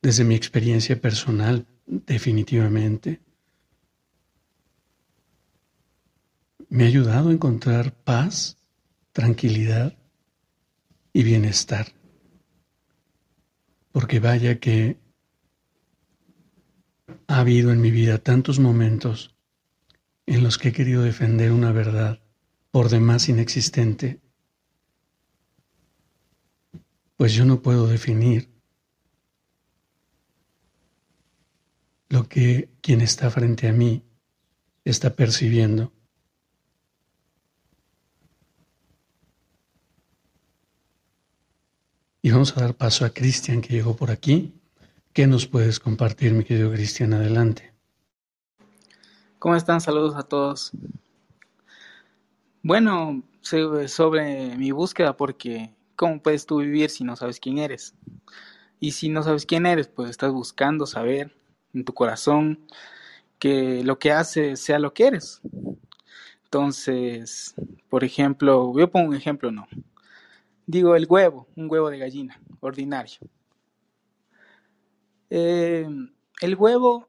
[0.00, 3.20] desde mi experiencia personal, definitivamente.
[6.68, 8.58] Me ha ayudado a encontrar paz,
[9.12, 9.96] tranquilidad
[11.12, 11.88] y bienestar.
[13.90, 15.00] Porque vaya que
[17.26, 19.34] ha habido en mi vida tantos momentos
[20.26, 22.20] en los que he querido defender una verdad
[22.70, 24.20] por demás inexistente
[27.18, 28.48] pues yo no puedo definir
[32.08, 34.04] lo que quien está frente a mí
[34.84, 35.92] está percibiendo.
[42.22, 44.54] Y vamos a dar paso a Cristian que llegó por aquí.
[45.12, 47.14] ¿Qué nos puedes compartir, mi querido Cristian?
[47.14, 47.74] Adelante.
[49.40, 49.80] ¿Cómo están?
[49.80, 50.70] Saludos a todos.
[52.68, 57.94] Bueno, sobre mi búsqueda, porque ¿cómo puedes tú vivir si no sabes quién eres?
[58.78, 61.34] Y si no sabes quién eres, pues estás buscando saber
[61.72, 62.60] en tu corazón
[63.38, 65.40] que lo que haces sea lo que eres.
[66.44, 67.54] Entonces,
[67.88, 69.66] por ejemplo, yo pongo un ejemplo, no.
[70.66, 73.18] Digo el huevo, un huevo de gallina, ordinario.
[75.30, 75.88] Eh,
[76.42, 77.08] el huevo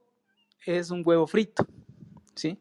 [0.66, 1.68] es un huevo frito,
[2.34, 2.58] ¿sí?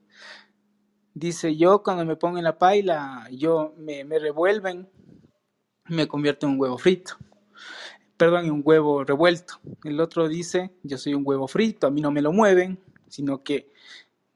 [1.19, 4.89] Dice, yo cuando me pongo en la paila, yo me, revuelven
[5.89, 7.17] me convierte en un huevo frito.
[8.17, 9.55] Perdón, en un huevo revuelto.
[9.83, 13.43] El otro dice, yo soy un huevo frito, a mí no me lo mueven, sino
[13.43, 13.73] que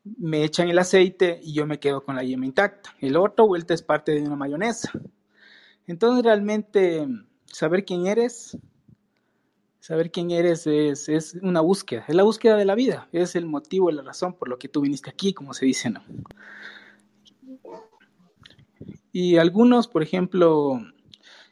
[0.02, 2.96] me echan el aceite y yo me quedo con la yema intacta.
[2.98, 4.90] El otro vuelta es parte de una mayonesa.
[5.86, 7.06] Entonces realmente
[7.46, 8.58] saber quién eres,
[9.82, 13.46] saber quién eres es, es, una búsqueda, es la búsqueda de la vida, es el
[13.46, 16.04] motivo y la razón por lo que tú viniste aquí, como se dice, ¿no?
[19.10, 20.80] Y algunos, por ejemplo,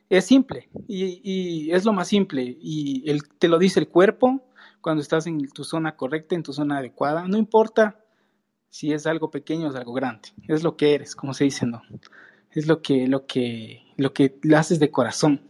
[0.08, 4.40] es simple y, es lo más simple y el, te lo dice el cuerpo
[4.80, 7.26] cuando estás en tu zona correcta, en tu zona adecuada.
[7.26, 8.00] No importa
[8.68, 11.66] si es algo pequeño o es algo grande, es lo que eres, como se dice,
[11.66, 11.82] ¿no?
[12.52, 15.42] Es lo que, lo que, lo que haces de corazón.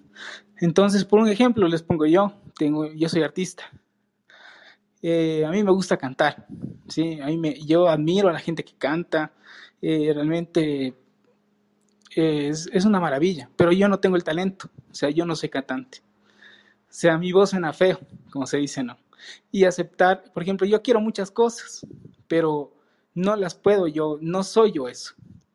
[0.57, 3.65] Entonces, por un ejemplo, les pongo yo, tengo, yo soy artista.
[5.01, 6.47] Eh, a mí me gusta cantar,
[6.89, 7.19] ¿sí?
[7.19, 9.33] A mí me, yo admiro a la gente que canta,
[9.81, 10.95] eh, realmente
[12.15, 16.03] es, una maravilla, pero yo no tengo el talento, o sea, yo no soy cantante.
[16.83, 17.99] O sea, mi voz suena feo,
[18.31, 18.99] como se dice, ¿no?
[19.51, 21.87] Y aceptar, por ejemplo, yo quiero muchas cosas,
[22.29, 22.75] pero
[23.15, 25.15] no las puedo, yo no soy yo eso,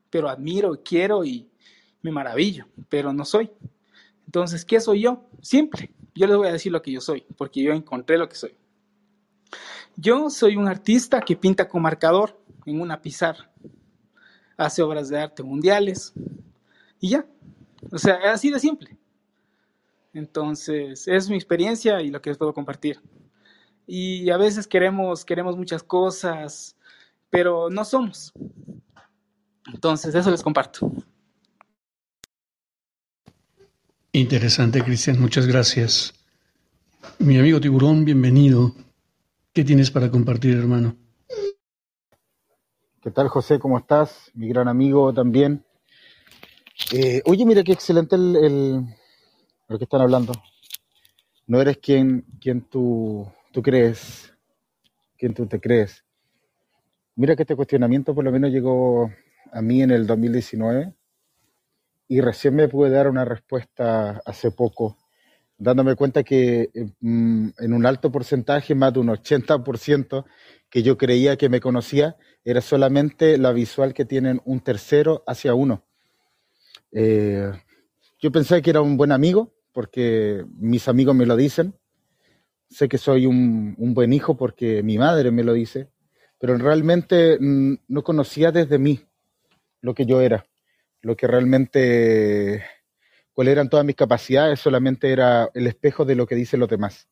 [0.09, 1.47] pero admiro, quiero y
[2.01, 3.51] me maravillo, pero no soy.
[4.25, 5.23] Entonces, ¿qué soy yo?
[5.43, 8.35] Simple, yo les voy a decir lo que yo soy, porque yo encontré lo que
[8.35, 8.55] soy.
[9.97, 13.51] Yo soy un artista que pinta con marcador en una pizarra,
[14.57, 16.13] hace obras de arte mundiales,
[16.99, 17.25] y ya.
[17.91, 18.97] O sea, es así de simple.
[20.13, 23.01] Entonces, es mi experiencia y lo que les puedo compartir.
[23.85, 26.75] Y a veces queremos, queremos muchas cosas,
[27.29, 28.33] pero no somos.
[29.73, 30.91] Entonces, eso les comparto.
[34.15, 36.13] Interesante, Cristian, muchas gracias.
[37.19, 38.73] Mi amigo Tiburón, bienvenido.
[39.51, 40.95] ¿Qué tienes para compartir, hermano?
[43.01, 43.59] ¿Qué tal, José?
[43.59, 44.31] ¿Cómo estás?
[44.33, 45.65] Mi gran amigo también.
[46.93, 48.85] Eh, oye, mira qué excelente el,
[49.67, 50.31] lo que están hablando.
[51.45, 54.33] No eres quien, quien tú, tú crees,
[55.17, 56.05] quien tú te crees.
[57.17, 59.11] Mira que este cuestionamiento por lo menos llegó
[59.51, 60.93] a mí en el 2019
[62.07, 64.97] y recién me pude dar una respuesta hace poco,
[65.57, 70.25] dándome cuenta que mm, en un alto porcentaje, más de un 80%,
[70.69, 75.53] que yo creía que me conocía, era solamente la visual que tienen un tercero hacia
[75.53, 75.83] uno.
[76.91, 77.51] Eh,
[78.19, 81.75] yo pensé que era un buen amigo, porque mis amigos me lo dicen.
[82.69, 85.89] Sé que soy un, buen hijo porque mi madre me lo dice,
[86.39, 89.01] pero realmente mm, no conocía desde mí
[89.81, 90.45] lo que yo era,
[91.05, 92.65] lo que realmente,
[93.31, 97.07] cuáles eran todas mis capacidades, solamente era el espejo de lo que dicen los demás.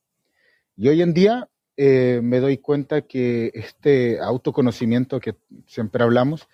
[0.76, 5.36] Y hoy en día eh, me doy cuenta que este autoconocimiento que
[5.68, 6.48] siempre hablamos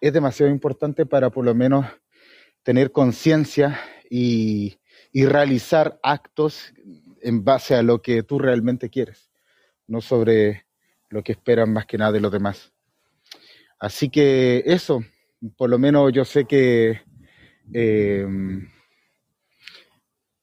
[0.00, 1.84] es demasiado importante para por lo menos
[2.62, 4.78] tener conciencia y,
[5.12, 6.72] y realizar actos
[7.20, 9.30] en base a lo que tú realmente quieres,
[9.86, 10.64] no sobre
[11.10, 12.72] lo que esperan más que nada de los demás.
[13.78, 15.04] Así que eso,
[15.56, 17.00] por lo menos yo sé que
[17.72, 18.26] eh,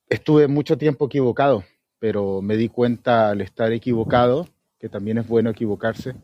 [0.10, 1.64] estuve mucho tiempo equivocado,
[2.00, 4.48] pero me di cuenta al estar equivocado,
[4.80, 6.16] que también es bueno equivocarse,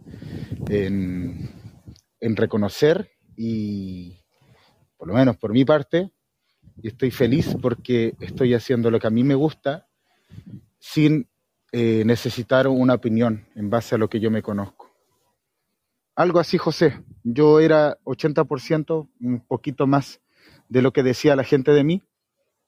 [0.70, 1.50] en,
[2.22, 4.18] reconocer y,
[4.98, 6.12] por lo menos por mi parte,
[6.82, 9.88] estoy feliz porque estoy haciendo lo que a mí me gusta
[10.80, 11.30] sin
[11.72, 14.75] eh, necesitar una opinión en base a lo que yo me conozco.
[16.16, 17.02] Algo así, José.
[17.24, 20.22] Yo era 80%, un poquito más
[20.70, 22.04] de lo que decía la gente de mí.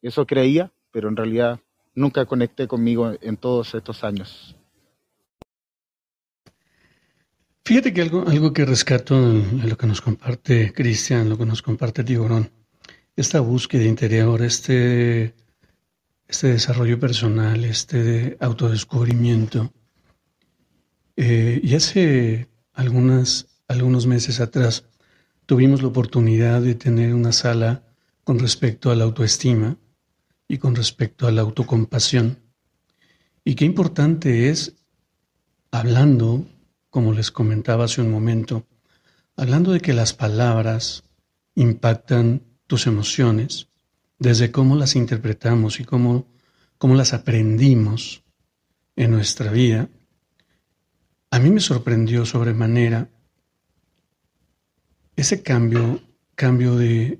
[0.01, 1.59] Eso creía, pero en realidad
[1.95, 4.55] nunca conecté conmigo en todos estos años.
[7.65, 12.03] Fíjate que algo, algo que rescato lo que nos comparte Cristian, lo que nos comparte
[12.03, 12.49] Tiburón,
[13.15, 15.33] esta búsqueda interior, este,
[16.27, 19.73] este desarrollo personal, este autodescubrimiento.
[21.17, 24.85] Eh, y hace algunas, algunos meses atrás
[25.47, 27.83] tuvimos la oportunidad de tener una sala
[28.23, 29.77] con respecto a la autoestima
[30.47, 32.37] y con respecto a la autocompasión.
[33.43, 34.75] Y qué importante es,
[35.71, 36.45] hablando,
[36.91, 38.67] como les comentaba hace un momento,
[39.35, 41.03] hablando de que las palabras
[41.55, 43.69] impactan tus emociones,
[44.19, 46.27] desde cómo las interpretamos y cómo,
[46.77, 48.23] cómo las aprendimos
[48.95, 49.89] en nuestra vida,
[51.29, 53.09] a mí me sorprendió sobremanera
[55.15, 55.99] ese cambio,
[56.35, 57.19] cambio de,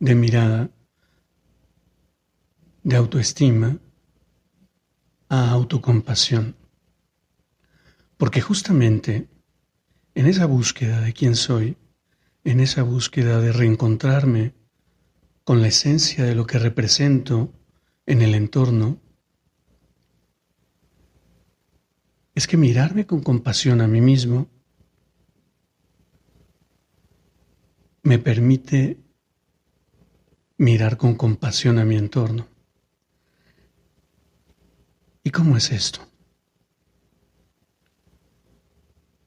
[0.00, 0.70] mirada,
[2.82, 3.78] de autoestima
[5.28, 6.56] a autocompasión.
[8.16, 9.28] Porque justamente
[10.14, 11.76] en esa búsqueda de quién soy,
[12.44, 14.54] en esa búsqueda de reencontrarme
[15.44, 17.52] con la esencia de lo que represento
[18.06, 19.00] en el entorno,
[22.34, 24.48] es que mirarme con compasión a mí mismo
[28.02, 28.98] me permite
[30.58, 32.46] mirar con compasión a mi entorno.
[35.22, 36.00] ¿Y cómo es esto?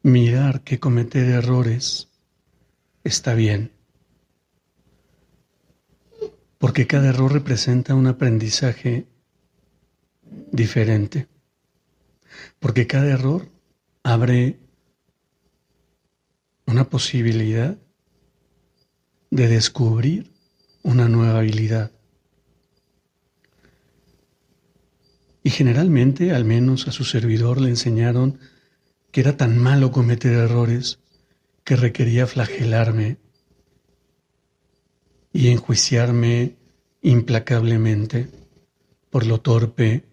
[0.04, 2.10] Mirar que cometer errores
[3.04, 3.78] está bien
[6.58, 9.08] porque cada error representa un aprendizaje
[10.52, 11.28] diferente,
[12.68, 13.48] porque cada error
[14.04, 14.60] abre
[16.66, 17.78] una posibilidad
[19.32, 20.34] de descubrir
[20.84, 21.94] una nueva habilidad.
[25.44, 28.38] Y generalmente, al menos a su servidor, le enseñaron
[29.12, 31.00] que era tan malo cometer errores
[31.64, 33.16] que requería flagelarme
[35.32, 36.58] y enjuiciarme
[37.02, 38.30] implacablemente
[39.10, 40.04] por lo torpe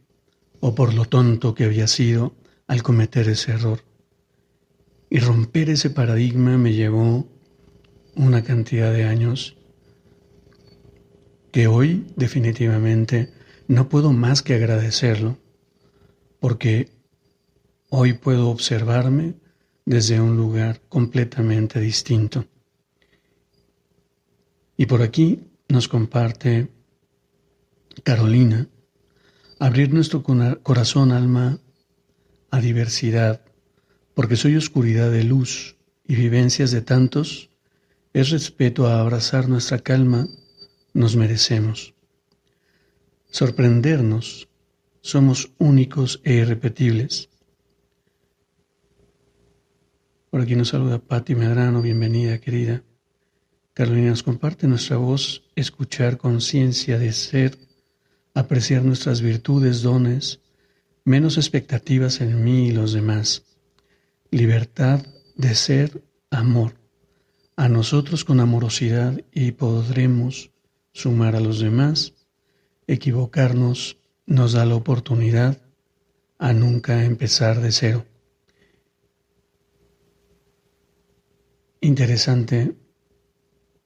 [0.61, 2.37] o por lo tonto que había sido
[2.67, 3.81] al cometer ese error.
[5.11, 7.29] Y romper ese paradigma me llevó
[8.17, 9.57] una cantidad de años
[11.53, 13.33] que hoy definitivamente
[13.69, 15.39] no puedo más que agradecerlo,
[16.41, 16.91] porque
[17.91, 19.35] hoy puedo observarme
[19.85, 22.47] desde un lugar completamente distinto.
[24.77, 26.69] Y por aquí nos comparte
[28.03, 28.69] Carolina,
[29.59, 31.61] abrir nuestro corazón, alma,
[32.55, 33.41] a diversidad,
[34.15, 35.77] porque soy oscuridad de luz
[36.07, 37.51] y vivencias de tantos,
[38.13, 40.29] es respeto a abrazar nuestra calma,
[40.93, 41.95] nos merecemos.
[43.29, 44.49] Sorprendernos,
[45.01, 47.29] somos únicos e irrepetibles.
[50.31, 52.85] Por aquí nos saluda Patti Medrano, bienvenida querida.
[53.73, 57.59] Carolina nos comparte nuestra voz, escuchar conciencia de ser,
[58.33, 60.44] apreciar nuestras virtudes, dones,
[61.05, 63.45] menos expectativas en mí y los demás.
[64.31, 66.75] Libertad de ser, amor.
[67.57, 70.51] A nosotros con amorosidad y podremos
[70.93, 72.15] sumar a los demás.
[72.87, 75.61] Equivocarnos nos da la oportunidad
[76.39, 78.07] a nunca empezar de cero.
[81.81, 82.75] Interesante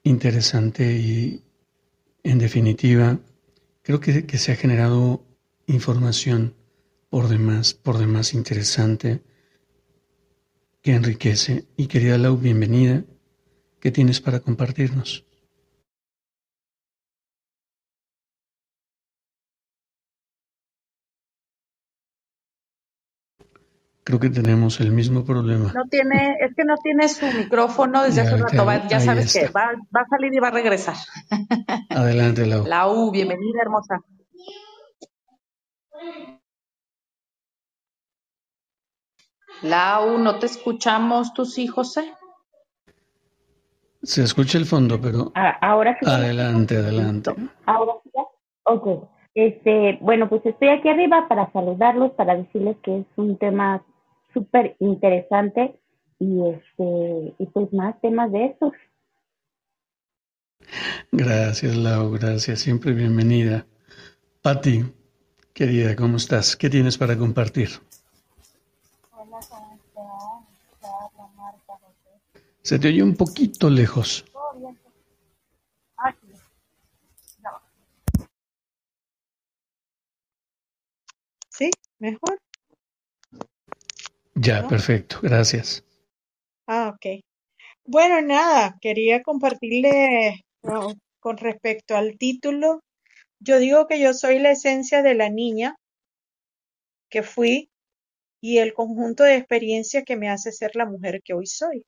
[0.08, 1.44] interesante y
[2.22, 3.18] en definitiva
[3.82, 5.24] creo que, se ha generado
[5.66, 6.54] información
[7.10, 9.22] por demás, por demás interesante
[10.82, 11.66] que enriquece.
[11.76, 13.04] Y querida Lau, bienvenida.
[13.80, 15.24] ¿Qué tienes para compartirnos?
[24.04, 25.70] Creo que tenemos el mismo problema.
[25.74, 28.88] No tiene, es que no tiene su micrófono desde hace un rato.
[28.88, 30.96] ya sabes que va, va, a salir y va a regresar.
[31.90, 32.66] Adelante, Lau.
[32.66, 34.00] Lau, bienvenida, hermosa.
[39.62, 42.12] Lau, no te escuchamos, tus hijos, José.
[44.02, 45.32] Se escucha el fondo, pero.
[45.34, 46.08] Ah, ahora sí.
[46.08, 47.32] Adelante, adelante.
[47.66, 48.10] Ahora sí.
[48.64, 49.08] Ok.
[49.34, 53.84] Este, bueno, pues estoy aquí arriba para saludarlos, para decirles que es un tema
[54.32, 55.78] súper interesante
[56.18, 58.72] y este y pues más temas de estos.
[61.12, 62.60] Gracias, Lau, gracias.
[62.60, 63.66] Siempre bienvenida.
[64.42, 64.84] Patti,
[65.54, 66.56] querida, ¿cómo estás?
[66.56, 67.70] ¿Qué tienes para compartir?
[69.12, 69.38] Hola,
[69.94, 70.58] ¿cómo
[72.68, 74.26] Se te oye un poquito lejos.
[81.48, 81.70] ¿Sí?
[81.98, 82.38] ¿Mejor?
[84.34, 85.82] Ya, perfecto, gracias.
[86.66, 87.24] Ah, ok.
[87.86, 90.44] Bueno, nada, quería compartirle
[91.20, 92.82] con respecto al título.
[93.40, 95.74] Yo digo que yo soy la esencia de la niña
[97.08, 97.70] que fui
[98.42, 101.86] y el conjunto de experiencias que me hace ser la mujer que hoy soy.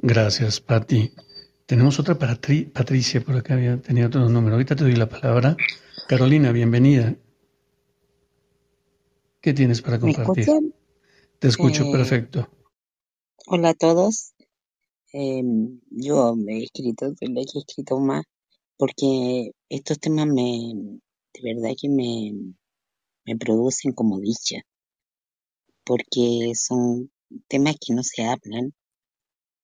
[0.00, 1.12] Gracias, Patti.
[1.66, 2.38] Tenemos otra para
[2.72, 4.54] Patricia por acá, había, tenía otro número.
[4.54, 5.56] Ahorita te doy la palabra.
[6.06, 7.16] Carolina, bienvenida.
[9.40, 10.46] ¿Qué tienes para compartir?
[11.40, 12.48] Te escucho eh, perfecto.
[13.48, 14.34] Hola a todos.
[15.12, 18.24] Em, yo me he escrito, he escrito más,
[18.76, 21.00] porque estos temas me,
[21.34, 22.32] de verdad que me,
[23.24, 24.62] me producen como dicha,
[25.84, 27.10] porque son
[27.48, 28.72] temas que no se hablan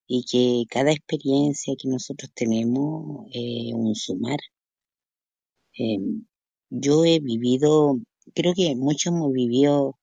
[0.07, 4.38] y que cada experiencia que nosotros tenemos es un sumar.
[5.76, 6.26] Em,
[6.70, 7.98] yo he vivido,
[8.34, 9.98] creo que muchos hemos vivido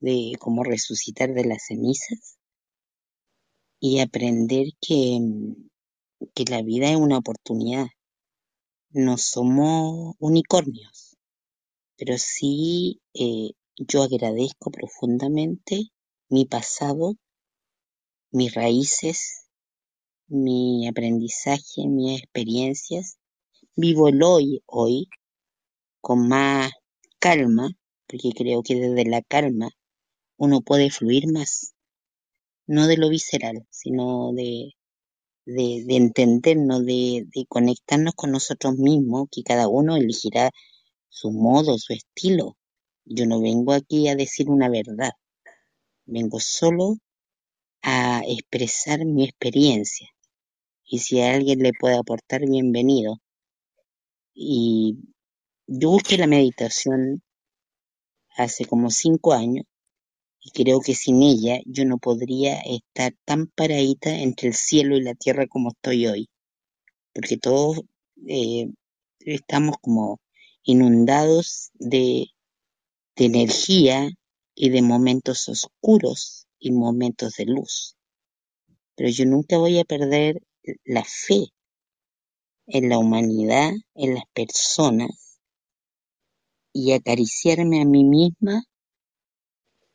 [0.00, 2.38] de cómo resucitar de las cenizas
[3.80, 5.18] y aprender que,
[6.34, 7.86] que la vida es una oportunidad.
[8.90, 11.16] No somos unicornios,
[11.96, 15.90] pero sí eh, yo agradezco profundamente
[16.28, 17.16] mi pasado
[18.34, 19.46] mis raíces,
[20.26, 23.16] mi aprendizaje, mis experiencias.
[23.76, 25.08] Vivo el hoy, hoy,
[26.00, 26.72] con más
[27.20, 27.70] calma,
[28.08, 29.70] porque creo que desde la calma
[30.36, 31.74] uno puede fluir más,
[32.66, 34.72] no de lo visceral, sino de,
[35.46, 40.50] de, entendernos, de, de conectarnos con nosotros mismos, que cada uno elegirá
[41.08, 42.56] su modo, su estilo.
[43.04, 45.12] Yo no vengo aquí a decir una verdad,
[46.04, 46.96] vengo solo
[47.84, 50.08] a expresar mi experiencia.
[50.86, 53.18] Y si a alguien le puede aportar, bienvenido.
[54.32, 54.96] Y
[55.66, 57.22] yo busqué la meditación
[58.36, 59.66] hace como cinco años
[60.40, 65.02] y creo que sin ella yo no podría estar tan paradita entre el cielo y
[65.02, 66.28] la tierra como estoy hoy.
[67.12, 67.82] Porque todos
[68.26, 68.70] eh,
[69.20, 70.20] estamos como
[70.62, 72.28] inundados de,
[73.16, 74.08] de energía
[74.54, 77.96] y de momentos oscuros y momentos de luz.
[78.96, 80.42] Pero yo nunca voy a perder
[80.84, 81.52] la fe
[82.66, 85.38] en la humanidad, en las personas,
[86.72, 88.64] y acariciarme a mí misma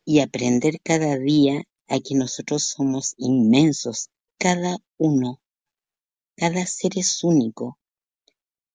[0.06, 5.42] y aprender cada día a que nosotros somos inmensos, cada uno,
[6.36, 7.80] cada ser es único.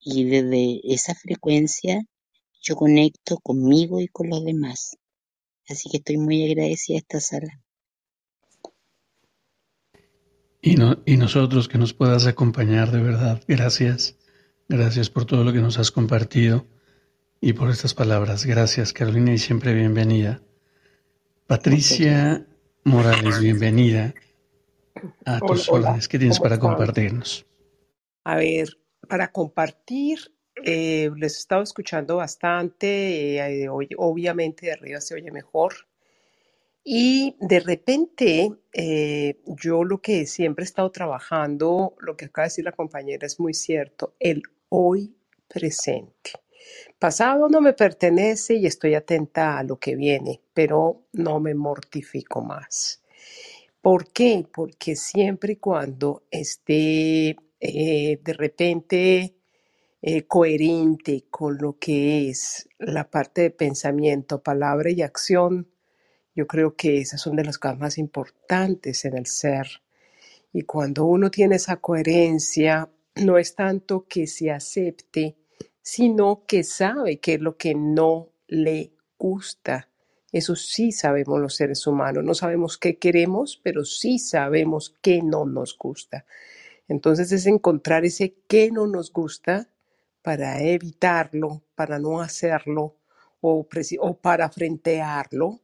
[0.00, 2.02] Y desde esa frecuencia
[2.60, 4.96] yo conecto conmigo y con los demás.
[5.68, 7.63] Así que estoy muy agradecida a esta sala.
[10.66, 13.42] Y, no, y nosotros que nos puedas acompañar de verdad.
[13.46, 14.16] Gracias.
[14.66, 16.64] Gracias por todo lo que nos has compartido
[17.38, 18.46] y por estas palabras.
[18.46, 20.40] Gracias, Carolina, y siempre bienvenida.
[21.46, 22.46] Patricia
[22.82, 24.14] Morales, bienvenida
[25.26, 26.08] a tus órdenes.
[26.08, 27.44] ¿Qué tienes para compartirnos?
[28.24, 28.70] A ver,
[29.06, 30.32] para compartir,
[30.64, 33.36] eh, les he estado escuchando bastante.
[33.36, 35.74] Eh, obviamente de arriba se oye mejor.
[36.84, 42.50] Y de repente, eh, yo lo que siempre he estado trabajando, lo que acaba de
[42.50, 45.16] decir la compañera es muy cierto, el hoy
[45.48, 46.32] presente.
[46.98, 52.42] Pasado no me pertenece y estoy atenta a lo que viene, pero no me mortifico
[52.42, 53.02] más.
[53.80, 54.46] ¿Por qué?
[54.52, 59.36] Porque siempre y cuando esté eh, de repente
[60.02, 65.68] eh, coherente con lo que es la parte de pensamiento, palabra y acción,
[66.34, 69.82] yo creo que esas son de las cosas más importantes en el ser.
[70.52, 75.36] Y cuando uno tiene esa coherencia, no es tanto que se acepte,
[75.82, 79.88] sino que sabe qué es lo que no le gusta.
[80.32, 82.24] Eso sí sabemos los seres humanos.
[82.24, 86.24] No sabemos qué queremos, pero sí sabemos qué no nos gusta.
[86.88, 89.68] Entonces es encontrar ese qué no nos gusta
[90.22, 92.96] para evitarlo, para no hacerlo
[93.40, 93.68] o,
[94.20, 95.60] para frentearlo,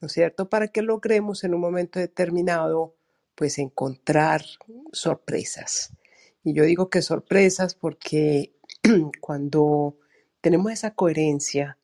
[0.00, 0.48] ¿no es cierto?
[0.48, 2.94] Para que logremos en un momento determinado,
[3.34, 4.42] pues encontrar
[4.92, 5.92] sorpresas.
[6.44, 8.54] Y yo digo que sorpresas porque
[9.20, 9.96] cuando
[10.40, 11.78] tenemos esa coherencia,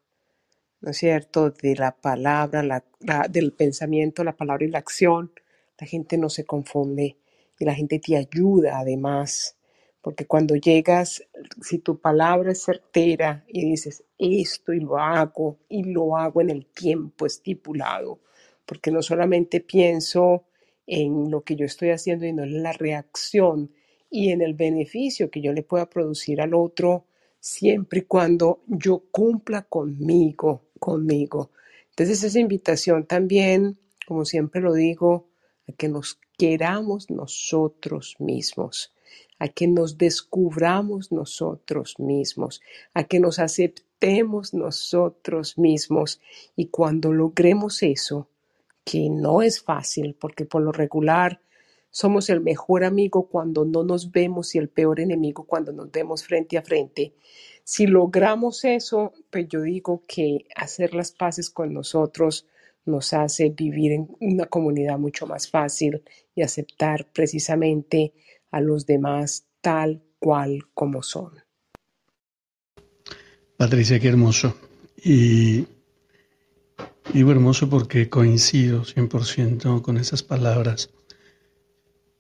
[0.81, 2.85] ¿no es cierto?, de la palabra, la-
[3.31, 5.33] del pensamiento, la palabra y la acción,
[5.79, 7.19] la gente no se confunde
[7.59, 9.57] y la gente te ayuda además,
[10.03, 11.25] porque cuando llegas,
[11.63, 16.51] si tu palabra es certera y dices esto y lo hago y lo hago en
[16.51, 18.19] el tiempo estipulado,
[18.67, 20.45] porque no solamente pienso
[20.87, 23.71] en lo que yo estoy haciendo, sino en la reacción
[24.11, 27.07] y en el beneficio que yo le pueda producir al otro,
[27.39, 31.53] siempre y cuando yo cumpla conmigo, conmigo.
[31.91, 35.29] Entonces esa invitación también, como siempre lo digo,
[35.69, 38.93] a que nos queramos nosotros mismos,
[39.43, 42.63] a que nos descubramos nosotros mismos,
[42.95, 46.21] a que nos aceptemos nosotros mismos.
[46.55, 48.29] Y cuando logremos eso,
[48.85, 51.41] que no es fácil, porque por lo regular
[51.91, 56.23] somos el mejor amigo cuando no nos vemos y el peor enemigo cuando nos vemos
[56.23, 57.13] frente a frente.
[57.65, 62.47] Si logramos eso, pues yo digo que hacer las paces con nosotros
[62.85, 66.05] nos hace vivir en una comunidad mucho más fácil
[66.37, 68.13] y aceptar precisamente
[68.53, 71.33] a los demás tal cual como son.
[73.57, 74.55] Patricia, qué hermoso.
[75.05, 75.67] Y
[77.13, 80.91] digo hermoso porque coincido 100% con esas palabras.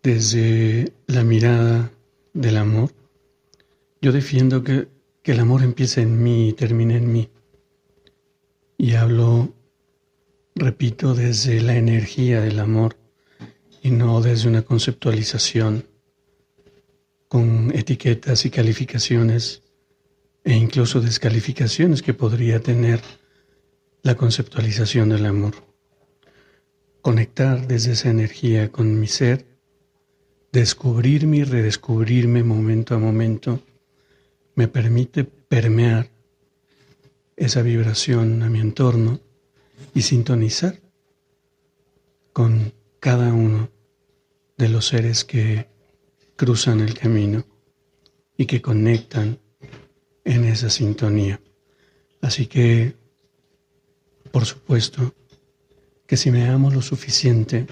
[0.03, 1.93] Desde la mirada
[2.33, 2.91] del amor,
[4.01, 4.89] yo defiendo que,
[5.22, 7.30] que el amor empiece en mí y termine en mí.
[8.78, 9.53] Y hablo,
[10.57, 12.97] repito, desde la energía del amor
[13.83, 15.91] y no desde una conceptualización
[17.33, 19.62] con etiquetas y calificaciones
[20.45, 23.01] e incluso descalificaciones que podría tener
[24.03, 25.55] la conceptualización del amor.
[27.01, 29.47] Conectar desde esa energía con mi ser,
[30.53, 33.61] descubrirme y redescubrirme momento a momento,
[34.55, 36.11] me permite permear
[37.37, 39.20] esa vibración a mi entorno
[39.95, 40.80] y sintonizar
[42.35, 43.70] con cada uno
[44.59, 45.72] de los seres que
[46.43, 47.45] cruzan el camino
[48.36, 49.38] y que conectan
[50.24, 51.40] en esa sintonía.
[52.20, 52.97] Así que,
[54.32, 55.14] por supuesto,
[56.05, 57.68] que si me amo lo suficiente,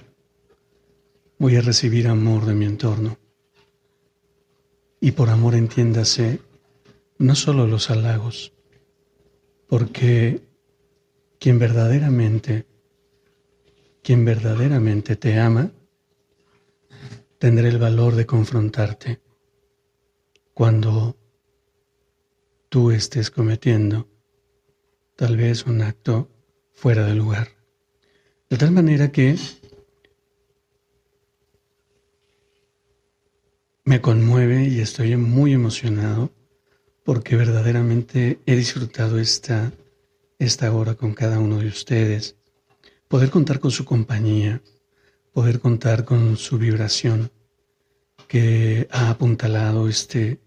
[1.36, 3.18] voy a recibir amor de mi entorno.
[5.00, 6.38] Y por amor entiéndase
[7.18, 8.52] no solo los halagos,
[9.66, 10.42] porque
[11.40, 12.66] quien verdaderamente,
[14.00, 15.72] quien verdaderamente te ama,
[17.41, 19.22] tendrá el valor de confrontarte
[20.53, 21.16] cuando
[22.68, 24.07] tú estés cometiendo
[25.16, 26.28] tal vez un acto
[26.70, 27.49] fuera de lugar.
[28.51, 29.36] De tal manera que
[33.84, 36.30] me conmueve y estoy muy emocionado
[37.05, 39.72] porque verdaderamente he disfrutado esta,
[40.38, 42.36] esta hora con cada uno de ustedes.
[43.09, 44.61] Poder contar con su compañía,
[45.33, 47.31] poder contar con su vibración
[48.28, 50.41] que ha apuntalado este,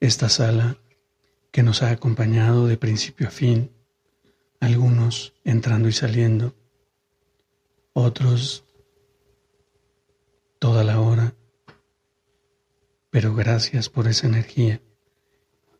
[0.00, 0.78] esta sala,
[1.50, 3.70] que nos ha acompañado de principio a fin,
[4.60, 6.54] algunos entrando y saliendo,
[7.92, 8.64] otros
[10.58, 11.34] toda la hora,
[13.10, 14.80] pero gracias por esa energía.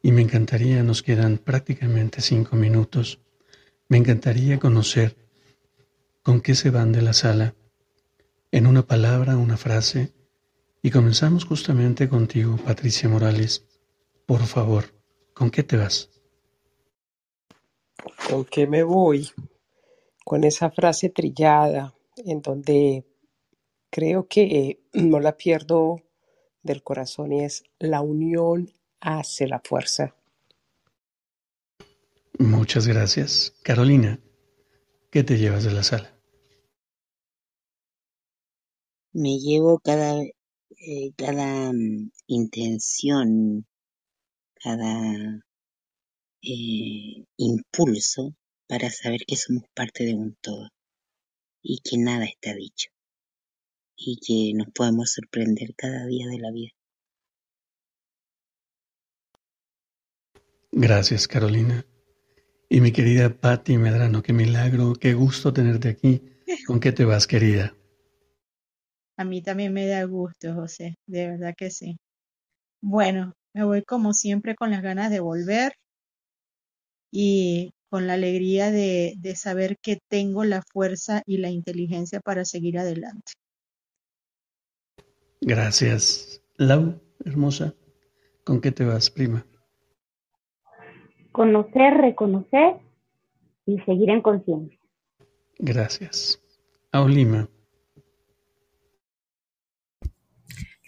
[0.02, 3.20] Y me encantaría, nos quedan prácticamente cinco minutos,
[3.88, 5.16] me encantaría conocer
[6.22, 7.54] con qué se van de la sala,
[8.52, 10.12] en una palabra, una frase,
[10.82, 13.66] y comenzamos justamente contigo, Patricia Morales.
[14.26, 14.84] Por favor,
[15.34, 16.10] ¿con qué te vas?
[18.28, 19.28] ¿Con qué me voy?
[20.24, 23.04] Con esa frase trillada en donde
[23.90, 26.02] creo que no la pierdo
[26.62, 28.70] del corazón y es la unión
[29.00, 30.14] hace la fuerza.
[32.38, 33.54] Muchas gracias.
[33.62, 34.20] Carolina,
[35.10, 36.19] ¿qué te llevas de la sala?
[39.12, 43.66] Me llevo cada, eh, cada mm, intención,
[44.54, 45.42] cada
[46.42, 48.34] eh, impulso
[48.68, 50.68] para saber que somos parte de un todo
[51.62, 52.90] y que nada está dicho
[53.96, 56.70] y que nos podemos sorprender cada día de la vida.
[60.72, 61.84] Gracias, Carolina.
[62.68, 66.22] Y mi querida Patti Medrano, qué milagro, qué gusto tenerte aquí.
[66.66, 67.74] ¿Con qué te vas, querida?
[69.20, 71.98] A mí también me da gusto, José, de verdad que sí.
[72.80, 75.74] Bueno, me voy como siempre con las ganas de volver
[77.12, 82.46] y con la alegría de, de saber que tengo la fuerza y la inteligencia para
[82.46, 83.32] seguir adelante.
[85.42, 86.42] Gracias.
[86.56, 87.74] Lau, hermosa,
[88.42, 89.44] ¿con qué te vas, prima?
[91.30, 92.76] Conocer, reconocer
[93.66, 94.78] y seguir en conciencia.
[95.58, 96.40] Gracias.
[96.90, 97.50] Aulima.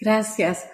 [0.03, 0.65] Gracias.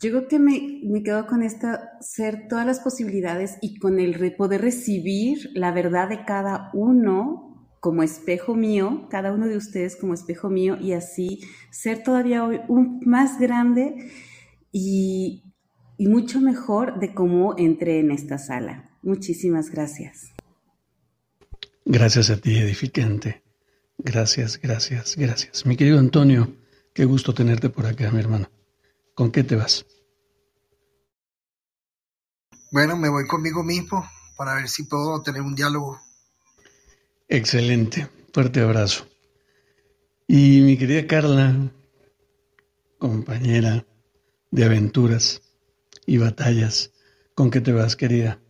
[0.00, 4.14] Yo creo que me, me quedo con esta, ser todas las posibilidades y con el
[4.14, 9.96] re- poder recibir la verdad de cada uno como espejo mío, cada uno de ustedes
[9.96, 11.40] como espejo mío y así
[11.70, 14.10] ser todavía hoy un más grande
[14.72, 15.42] y,
[15.98, 18.90] y mucho mejor de cómo entré en esta sala.
[19.02, 20.28] Muchísimas gracias.
[21.84, 23.42] Gracias a ti, edificante.
[23.98, 25.66] Gracias, gracias, gracias.
[25.66, 26.56] Mi querido Antonio,
[26.94, 28.48] qué gusto tenerte por acá, mi hermano.
[29.14, 29.86] ¿Con qué te vas?
[32.72, 36.00] Bueno, me voy conmigo mismo para ver si puedo tener un diálogo.
[37.28, 38.08] Excelente.
[38.32, 39.06] Fuerte abrazo.
[40.28, 41.72] Y mi querida Carla,
[42.98, 43.84] compañera
[44.52, 45.42] de aventuras
[46.06, 46.92] y batallas,
[47.34, 48.40] ¿con qué te vas, querida?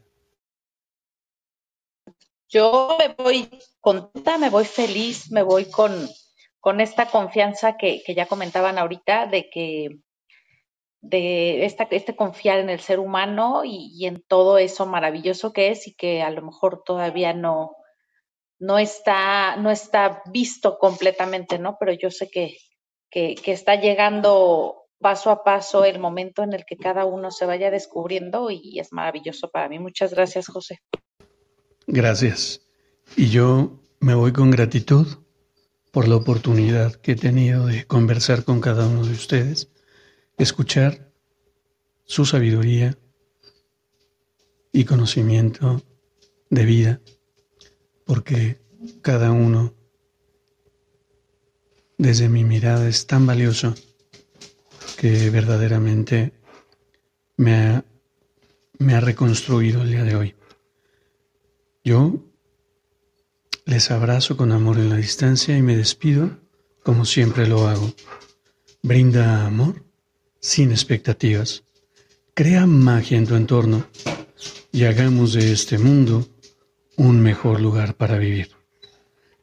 [2.49, 3.49] Yo me voy
[3.81, 5.93] contenta, me voy feliz, me voy con,
[6.59, 10.01] con esta confianza que, que ya comentaban ahorita de que
[11.01, 15.71] de esta, este confiar en el ser humano y, y en todo eso maravilloso que
[15.71, 17.77] es y que a lo mejor todavía no,
[18.59, 21.77] no está, no está visto completamente, ¿no?
[21.81, 22.59] Pero yo sé que,
[23.11, 27.47] que, que está llegando paso a paso el momento en el que cada uno se
[27.47, 29.79] vaya descubriendo y es maravilloso para mí.
[29.79, 30.81] Muchas gracias, José.
[31.87, 32.61] Gracias.
[33.17, 35.07] Y yo me voy con gratitud
[35.91, 39.73] por la oportunidad que he tenido de conversar con cada uno de ustedes,
[40.43, 41.13] escuchar
[42.05, 42.97] su sabiduría
[44.73, 45.83] y conocimiento
[46.49, 47.01] de vida,
[48.07, 48.61] porque
[49.03, 49.75] cada uno
[51.99, 53.75] desde mi mirada es tan valioso
[54.97, 56.33] que verdaderamente
[57.37, 57.85] me ha,
[58.79, 60.35] me ha reconstruido el día de hoy.
[61.85, 62.25] Yo
[63.67, 66.39] les abrazo con amor en la distancia y me despido
[66.83, 67.93] como siempre lo hago.
[68.83, 69.90] Brinda amor
[70.41, 71.65] sin expectativas.
[72.35, 73.87] Crea magia en tu entorno
[74.73, 76.27] y hagamos de este mundo
[76.97, 78.51] un mejor lugar para vivir.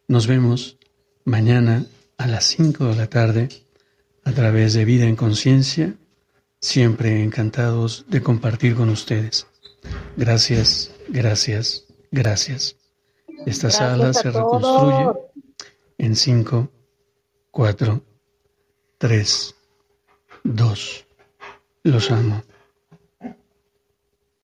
[0.07, 0.77] Nos vemos
[1.25, 1.85] mañana
[2.17, 3.49] a las 5 de la tarde
[4.23, 5.95] a través de Vida en Conciencia,
[6.59, 9.47] siempre encantados de compartir con ustedes.
[10.17, 12.75] Gracias, gracias, gracias.
[13.45, 14.35] Esta Gracias sala se todos.
[14.35, 15.19] reconstruye
[15.97, 16.71] en 5,
[17.51, 18.03] 4,
[18.97, 19.55] 3,
[20.55, 21.05] 2.
[21.83, 22.41] Los amo.